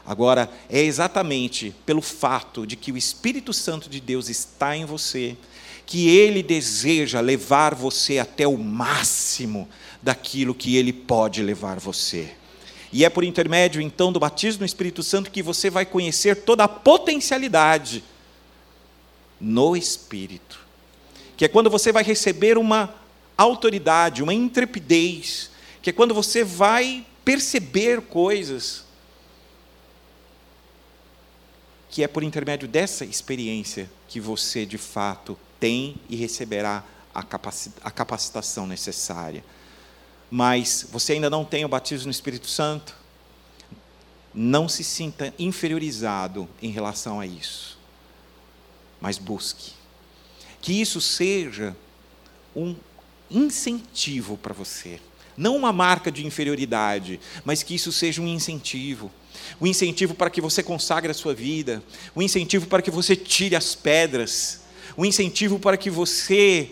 [0.05, 5.35] Agora, é exatamente pelo fato de que o Espírito Santo de Deus está em você,
[5.85, 9.69] que ele deseja levar você até o máximo
[10.01, 12.31] daquilo que ele pode levar você.
[12.91, 16.63] E é por intermédio, então, do batismo no Espírito Santo que você vai conhecer toda
[16.63, 18.03] a potencialidade
[19.39, 20.59] no Espírito.
[21.35, 22.95] Que é quando você vai receber uma
[23.37, 28.85] autoridade, uma intrepidez, que é quando você vai perceber coisas
[31.89, 37.23] que é por intermédio dessa experiência que você de fato tem e receberá a,
[37.91, 39.43] capacitação necessária.
[40.29, 42.95] Mas você ainda não tem o batismo no Espírito Santo?
[44.31, 47.79] Não se sinta inferiorizado em relação a isso.
[49.01, 49.71] Mas busque.
[50.61, 51.75] Que isso seja
[52.55, 52.75] um
[53.31, 55.01] incentivo para você.
[55.35, 59.11] Não uma marca de inferioridade, mas que isso seja um incentivo
[59.59, 61.83] o incentivo para que você consagre a sua vida,
[62.15, 64.64] o incentivo para que você tire as pedras,
[64.97, 66.71] o incentivo para que você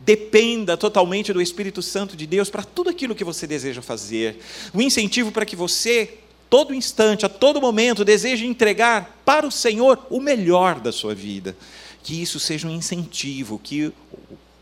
[0.00, 4.38] dependa totalmente do Espírito Santo de Deus para tudo aquilo que você deseja fazer,
[4.72, 6.18] o incentivo para que você,
[6.50, 11.56] todo instante, a todo momento, deseje entregar para o Senhor o melhor da sua vida.
[12.02, 13.90] Que isso seja um incentivo, que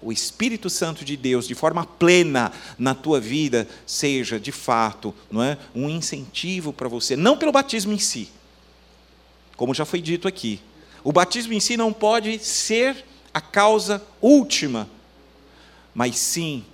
[0.01, 5.43] o Espírito Santo de Deus de forma plena na tua vida seja de fato, não
[5.43, 8.29] é, um incentivo para você, não pelo batismo em si.
[9.57, 10.61] Como já foi dito aqui,
[11.05, 14.89] o batismo em si não pode ser a causa última,
[15.95, 16.65] mas sim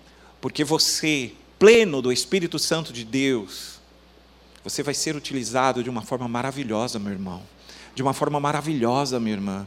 [0.41, 3.81] porque você, pleno do Espírito Santo de Deus,
[4.63, 7.43] você vai ser utilizado de uma forma maravilhosa, meu irmão.
[7.95, 9.67] De uma forma maravilhosa, minha irmã.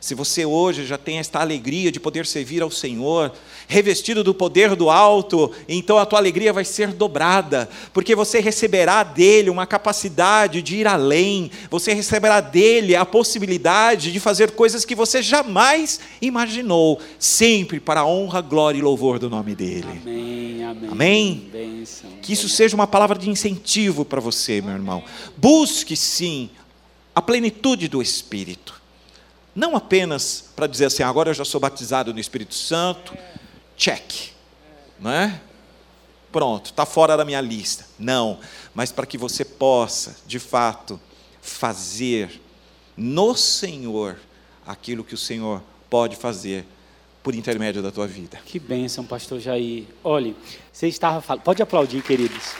[0.00, 3.32] Se você hoje já tem esta alegria de poder servir ao Senhor,
[3.66, 9.02] revestido do poder do alto, então a tua alegria vai ser dobrada, porque você receberá
[9.02, 14.94] dele uma capacidade de ir além, você receberá dele a possibilidade de fazer coisas que
[14.94, 20.00] você jamais imaginou, sempre para a honra, glória e louvor do nome dele.
[20.02, 20.90] Amém, amém.
[20.90, 21.84] Amém?
[22.22, 25.02] Que isso seja uma palavra de incentivo para você, meu irmão.
[25.36, 26.50] Busque sim
[27.14, 28.75] a plenitude do Espírito
[29.56, 33.16] não apenas para dizer assim, agora eu já sou batizado no Espírito Santo,
[33.74, 34.32] check,
[35.00, 35.40] não é?
[36.30, 37.86] Pronto, está fora da minha lista.
[37.98, 38.38] Não,
[38.74, 41.00] mas para que você possa, de fato,
[41.40, 42.38] fazer
[42.94, 44.18] no Senhor
[44.66, 46.66] aquilo que o Senhor pode fazer
[47.22, 48.38] por intermédio da tua vida.
[48.44, 49.84] Que bênção, pastor Jair.
[50.04, 50.36] Olhe,
[50.70, 52.52] você estava falando, pode aplaudir, queridos.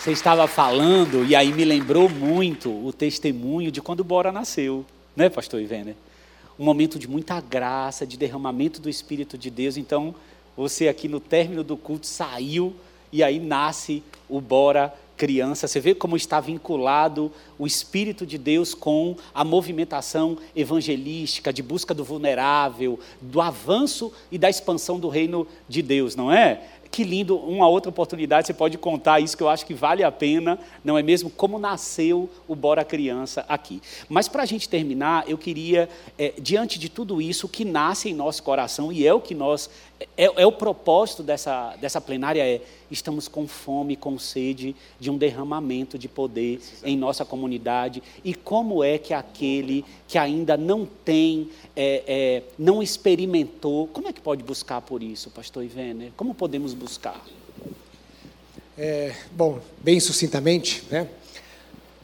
[0.00, 4.86] Você estava falando e aí me lembrou muito o testemunho de quando Bora nasceu.
[5.14, 5.94] Né, pastor Ivene?
[6.58, 9.76] Um momento de muita graça, de derramamento do Espírito de Deus.
[9.76, 10.14] Então,
[10.56, 12.74] você aqui no término do culto saiu
[13.12, 15.68] e aí nasce o Bora criança.
[15.68, 21.92] Você vê como está vinculado o Espírito de Deus com a movimentação evangelística, de busca
[21.92, 26.62] do vulnerável, do avanço e da expansão do reino de Deus, não é?
[26.92, 30.12] Que lindo, uma outra oportunidade, você pode contar isso que eu acho que vale a
[30.12, 31.30] pena, não é mesmo?
[31.30, 33.80] Como nasceu o Bora Criança aqui.
[34.10, 35.88] Mas para a gente terminar, eu queria,
[36.18, 39.34] é, diante de tudo isso, o que nasce em nosso coração, e é o que
[39.34, 39.70] nós,
[40.16, 45.16] é, é o propósito dessa, dessa plenária, é estamos com fome, com sede de um
[45.16, 48.02] derramamento de poder em nossa comunidade.
[48.22, 54.12] E como é que aquele que ainda não tem, é, é, não experimentou, como é
[54.12, 56.12] que pode buscar por isso, pastor Ivener?
[56.16, 57.20] Como podemos buscar?
[58.76, 61.08] É, bom, bem sucintamente, né?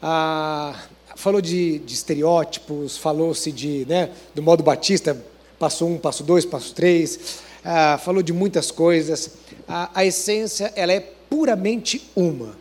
[0.01, 0.87] Ah,
[1.17, 5.21] falou de, de estereótipos, falou-se de, né, do modo batista,
[5.59, 9.31] passo um, passo dois, passo três, ah, falou de muitas coisas
[9.69, 12.57] a, a essência ela é puramente uma.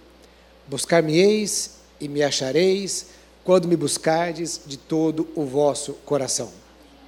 [0.68, 3.08] Buscar-me-eis e me achareis
[3.44, 6.52] quando me buscardes de todo o vosso coração.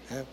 [0.09, 0.23] É.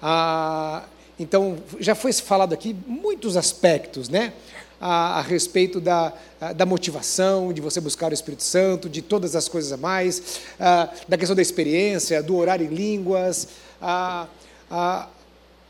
[0.00, 0.84] Ah,
[1.18, 4.32] então, já foi falado aqui muitos aspectos, né?
[4.80, 6.12] A, a, respeito da,
[6.56, 10.88] da motivação, de você buscar o Espírito Santo, de todas as coisas a mais, ah,
[11.08, 13.48] da questão da experiência, do orar em línguas.
[13.80, 14.26] Ah,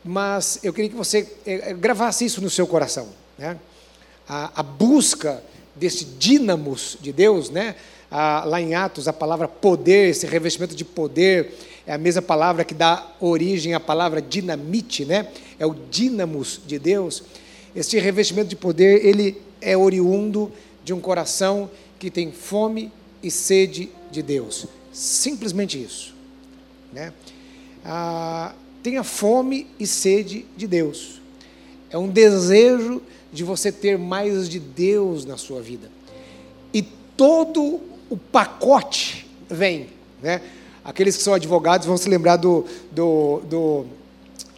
[0.03, 3.57] mas eu queria que você eh, gravasse isso no seu coração né?
[4.27, 5.43] a, a, busca
[5.75, 7.75] desse dínamos de Deus, né?
[8.11, 11.51] Lá em Atos, a palavra poder, esse revestimento de poder,
[11.85, 15.29] é a mesma palavra que dá origem à palavra dinamite, né?
[15.57, 17.23] É o dínamos de Deus.
[17.75, 20.51] Esse revestimento de poder, ele é oriundo
[20.83, 22.91] de um coração que tem fome
[23.23, 24.67] e sede de Deus.
[24.91, 26.13] Simplesmente isso.
[26.91, 27.11] Né?
[27.83, 28.53] Ah,
[28.83, 31.21] tenha fome e sede de Deus.
[31.89, 35.89] É um desejo de você ter mais de Deus na sua vida.
[36.73, 37.79] E todo
[38.09, 39.87] o pacote vem.
[40.21, 40.41] Né?
[40.83, 43.85] Aqueles que são advogados vão se lembrar do, do, do,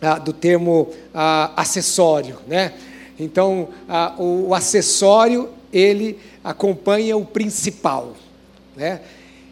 [0.01, 2.39] ah, do termo ah, acessório.
[2.47, 2.73] Né?
[3.19, 8.13] Então, ah, o, o, acessório, ele acompanha o principal.
[8.75, 9.01] Né?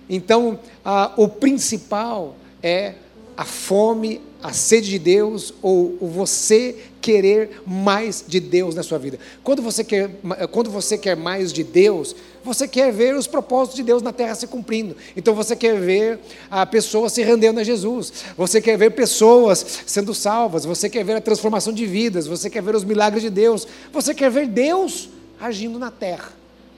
[0.10, 2.96] Então, ah, o principal é
[3.38, 9.18] a fome, a sede de Deus, ou, você querer mais de Deus na sua vida.
[9.42, 10.10] Quando você quer,
[10.52, 12.14] quando você quer mais de Deus,
[12.44, 14.98] você quer ver os propósitos de Deus na terra se cumprindo.
[15.16, 16.20] Então você quer ver
[16.52, 18.12] a pessoa se rendendo a Jesus.
[18.38, 20.66] Você quer ver pessoas sendo salvas.
[20.66, 22.28] Você quer ver a transformação de vidas.
[22.28, 23.66] Você quer ver os milagres de Deus.
[23.94, 26.34] Você quer ver Deus agindo na terra.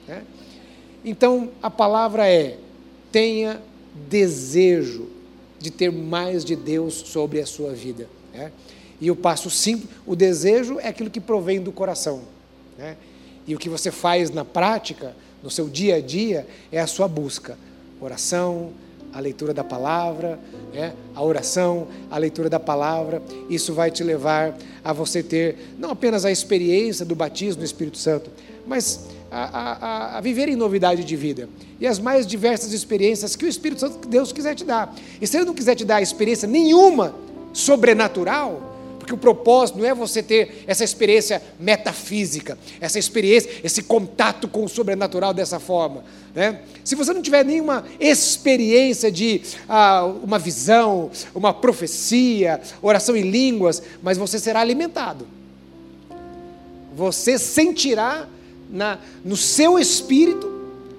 [0.06, 0.22] Né?
[1.04, 2.58] Então a palavra é:
[3.10, 3.60] tenha
[4.08, 5.15] desejo
[5.58, 8.08] de ter mais de Deus sobre a sua vida.
[8.32, 8.52] Né?
[9.00, 12.22] E o passo simples, o desejo é aquilo que provém do coração.
[12.78, 12.96] Né?
[13.46, 17.06] E o que você faz na prática, no seu dia a dia, é a sua
[17.06, 17.58] busca.
[18.00, 18.72] Oração,
[19.12, 20.38] a leitura da palavra,
[20.74, 20.94] né?
[21.14, 26.24] a oração, a leitura da palavra, isso vai te levar a você ter não apenas
[26.24, 28.30] a experiência do batismo no Espírito Santo,
[28.66, 29.06] mas
[29.36, 31.48] a, a, a, viver em novidade de vida.
[31.78, 34.94] E as mais diversas experiências que o Espírito Santo, Deus quiser te dar.
[35.20, 37.14] E se Ele não quiser te dar experiência nenhuma
[37.52, 44.48] sobrenatural, porque o propósito não é você ter essa experiência metafísica, essa experiência, esse contato
[44.48, 46.02] com o sobrenatural dessa forma.
[46.34, 46.60] Né?
[46.82, 53.82] Se você não tiver nenhuma experiência de ah, uma visão, uma profecia, oração em línguas,
[54.02, 55.26] mas você será alimentado.
[56.96, 58.26] Você sentirá
[58.70, 60.56] na, no seu espírito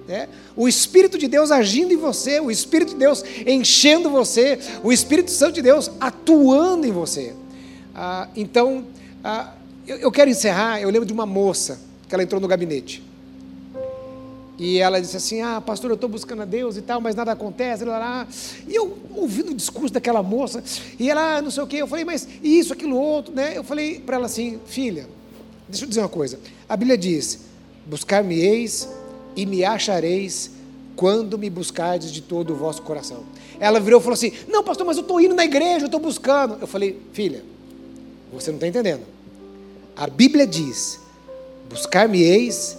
[0.08, 0.26] né?
[0.56, 5.30] o Espírito de Deus agindo em você, o Espírito de Deus enchendo você, o Espírito
[5.30, 7.34] Santo de Deus atuando em você.
[7.94, 8.86] Ah, então,
[9.22, 9.52] ah,
[9.86, 10.80] eu, eu, quero encerrar.
[10.80, 13.02] Eu lembro de uma moça que ela entrou no gabinete.
[14.58, 17.32] E ela disse assim: Ah, pastor, eu estou buscando a Deus e tal, mas nada
[17.32, 17.84] acontece.
[18.66, 20.64] E eu ouvindo o discurso daquela moça,
[20.98, 23.56] e ela, ah, não sei o quê, eu falei, mas isso, aquilo, outro, né?
[23.56, 25.06] Eu falei para ela assim: Filha,
[25.68, 26.40] deixa eu dizer uma coisa.
[26.68, 27.47] A Bíblia diz:
[27.88, 28.86] Buscar-me-eis
[29.34, 30.50] e me achareis
[30.94, 33.22] quando me buscardes de todo o vosso coração.
[33.58, 36.00] Ela virou e falou assim: Não, pastor, mas eu estou indo na igreja, eu estou
[36.00, 36.58] buscando.
[36.60, 37.42] Eu falei: Filha,
[38.32, 39.02] você não está entendendo.
[39.96, 41.00] A Bíblia diz:
[41.70, 42.76] Buscar-me-eis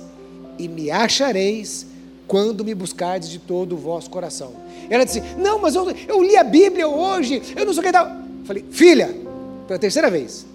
[0.60, 1.88] e me achareis
[2.28, 4.54] quando me buscardes de todo o vosso coração.
[4.90, 7.92] Ela disse: Não, mas eu, eu li a Bíblia hoje, eu não sei o que
[7.92, 8.12] tal.
[8.46, 9.16] Falei: Filha,
[9.68, 10.46] pela terceira vez.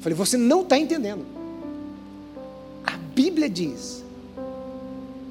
[0.00, 1.39] Falei: Você não está entendendo.
[3.22, 4.02] Bíblia diz: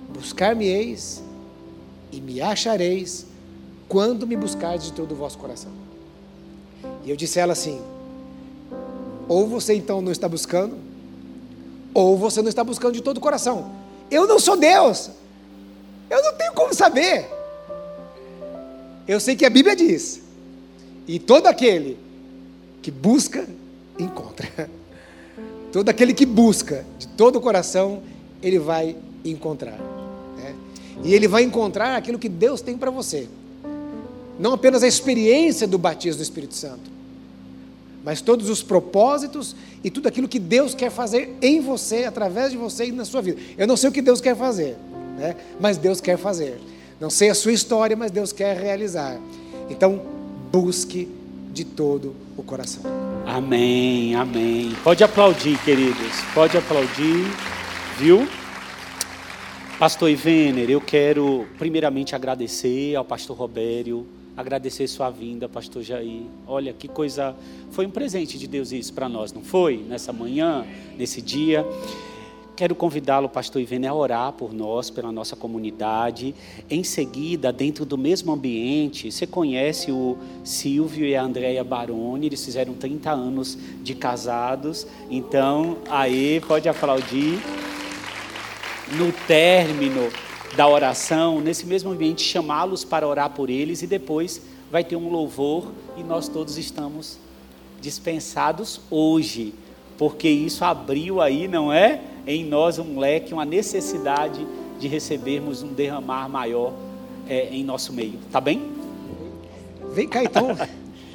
[0.10, 1.24] Buscar-me-eis
[2.12, 3.26] e me achareis
[3.88, 5.72] quando me buscardes de todo o vosso coração.
[7.04, 7.82] E eu disse a ela assim:
[9.28, 10.78] ou você então não está buscando,
[11.92, 13.72] ou você não está buscando de todo o coração.
[14.12, 15.10] Eu não sou Deus.
[16.12, 17.28] Eu não tenho como saber.
[19.08, 20.22] Eu sei que a Bíblia diz:
[21.08, 21.98] e todo aquele
[22.84, 23.50] que busca,
[23.98, 24.70] encontra.
[25.72, 28.02] Todo aquele que busca de todo o coração,
[28.42, 29.78] ele vai encontrar.
[30.38, 30.56] Né?
[31.04, 33.28] E ele vai encontrar aquilo que Deus tem para você.
[34.40, 36.90] Não apenas a experiência do batismo do Espírito Santo,
[38.04, 42.58] mas todos os propósitos e tudo aquilo que Deus quer fazer em você, através de
[42.58, 43.40] você e na sua vida.
[43.58, 44.78] Eu não sei o que Deus quer fazer,
[45.18, 45.36] né?
[45.60, 46.60] mas Deus quer fazer.
[47.00, 49.20] Não sei a sua história, mas Deus quer realizar.
[49.70, 50.02] Então,
[50.52, 51.08] busque
[51.60, 52.84] de todo o coração.
[53.26, 54.72] Amém, amém.
[54.82, 56.22] Pode aplaudir, queridos.
[56.34, 57.26] Pode aplaudir,
[57.98, 58.26] viu?
[59.78, 64.08] Pastor Ivener, eu quero primeiramente agradecer ao pastor Robério,
[64.38, 66.24] agradecer sua vinda, pastor Jair.
[66.48, 67.36] Olha que coisa,
[67.72, 69.78] foi um presente de Deus isso para nós, não foi?
[69.78, 70.66] Nessa manhã,
[70.98, 71.66] nesse dia.
[72.60, 76.36] Quero convidá-lo, pastor Ivene, a orar por nós, pela nossa comunidade.
[76.70, 82.44] Em seguida, dentro do mesmo ambiente, você conhece o Silvio e a Andréia Baroni, eles
[82.44, 84.86] fizeram 30 anos de casados.
[85.10, 87.40] Então, aí, pode aplaudir.
[88.98, 90.12] No término
[90.58, 95.10] da oração, nesse mesmo ambiente, chamá-los para orar por eles e depois vai ter um
[95.10, 97.20] louvor e nós todos estamos
[97.80, 99.54] dispensados hoje,
[99.98, 102.09] porque isso abriu aí, não é?
[102.26, 104.46] Em nós um leque, uma necessidade
[104.80, 106.74] de recebermos um derramar maior
[107.28, 108.20] é, em nosso meio.
[108.32, 108.72] Tá bem?
[109.94, 110.58] Vem cá então.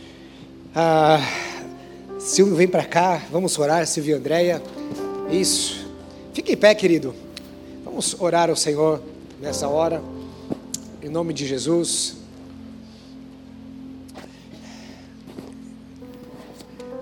[0.75, 1.19] ah,
[2.19, 3.23] Silvio, vem para cá.
[3.31, 4.63] Vamos orar, Silvio e Andréia.
[5.31, 5.87] Isso.
[6.33, 7.15] Fique em pé, querido.
[7.85, 9.03] Vamos orar ao Senhor
[9.41, 10.03] nessa hora.
[11.03, 12.17] Em nome de Jesus.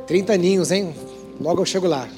[0.06, 0.94] Trinta aninhos, hein?
[1.40, 2.08] Logo eu chego lá.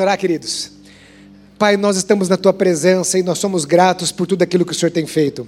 [0.00, 0.72] Orar, queridos.
[1.58, 4.74] Pai, nós estamos na tua presença e nós somos gratos por tudo aquilo que o
[4.74, 5.46] Senhor tem feito.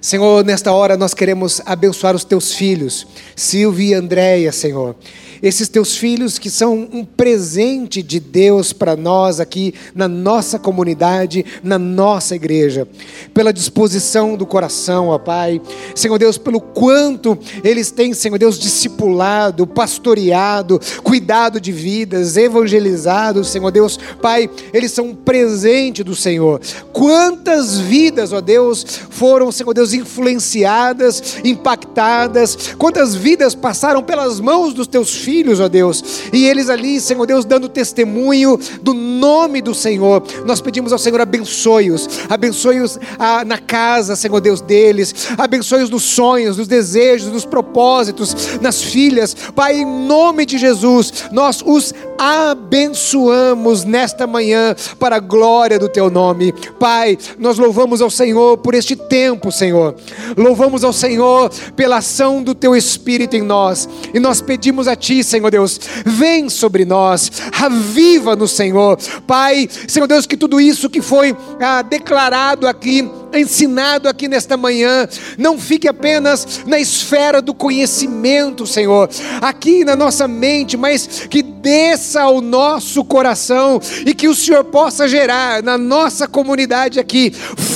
[0.00, 3.06] Senhor, nesta hora nós queremos abençoar os teus filhos,
[3.36, 4.96] Silvia e Andréia, Senhor
[5.42, 11.44] esses teus filhos que são um presente de Deus para nós aqui na nossa comunidade,
[11.64, 12.86] na nossa igreja,
[13.34, 15.60] pela disposição do coração, ó Pai,
[15.96, 23.72] Senhor Deus, pelo quanto eles têm, Senhor Deus, discipulado, pastoreado, cuidado de vidas, evangelizado, Senhor
[23.72, 26.60] Deus, Pai, eles são um presente do Senhor.
[26.92, 34.86] Quantas vidas, ó Deus, foram, Senhor Deus, influenciadas, impactadas, quantas vidas passaram pelas mãos dos
[34.86, 39.74] teus filhos filhos, ó Deus, e eles ali, Senhor Deus, dando testemunho do nome do
[39.74, 40.22] Senhor.
[40.44, 46.58] Nós pedimos ao Senhor abençoe-os, abençoe-os ah, na casa, Senhor Deus deles, abençoe-os nos sonhos,
[46.58, 49.34] nos desejos, nos propósitos, nas filhas.
[49.54, 56.10] Pai, em nome de Jesus, nós os abençoamos nesta manhã para a glória do teu
[56.10, 56.52] nome.
[56.78, 59.94] Pai, nós louvamos ao Senhor por este tempo, Senhor.
[60.36, 63.88] Louvamos ao Senhor pela ação do teu Espírito em nós.
[64.12, 68.98] E nós pedimos a Senhor Deus, vem sobre nós, aviva no Senhor.
[69.26, 75.08] Pai, Senhor Deus, que tudo isso que foi ah, declarado aqui, ensinado aqui nesta manhã,
[75.38, 79.08] não fique apenas na esfera do conhecimento, Senhor,
[79.40, 85.06] aqui na nossa mente, mas que desça ao nosso coração e que o Senhor possa
[85.06, 87.30] gerar na nossa comunidade aqui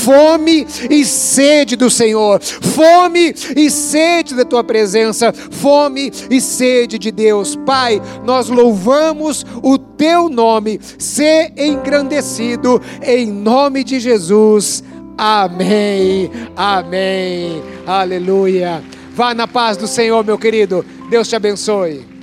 [0.07, 7.11] fome e sede do Senhor, fome e sede da tua presença, fome e sede de
[7.11, 7.57] Deus.
[7.57, 14.85] Pai, nós louvamos o teu nome, ser engrandecido em nome de Jesus.
[15.17, 16.31] Amém.
[16.57, 17.63] Amém.
[17.87, 18.83] Aleluia.
[19.13, 20.85] Vá na paz do Senhor, meu querido.
[21.09, 22.16] Deus te abençoe.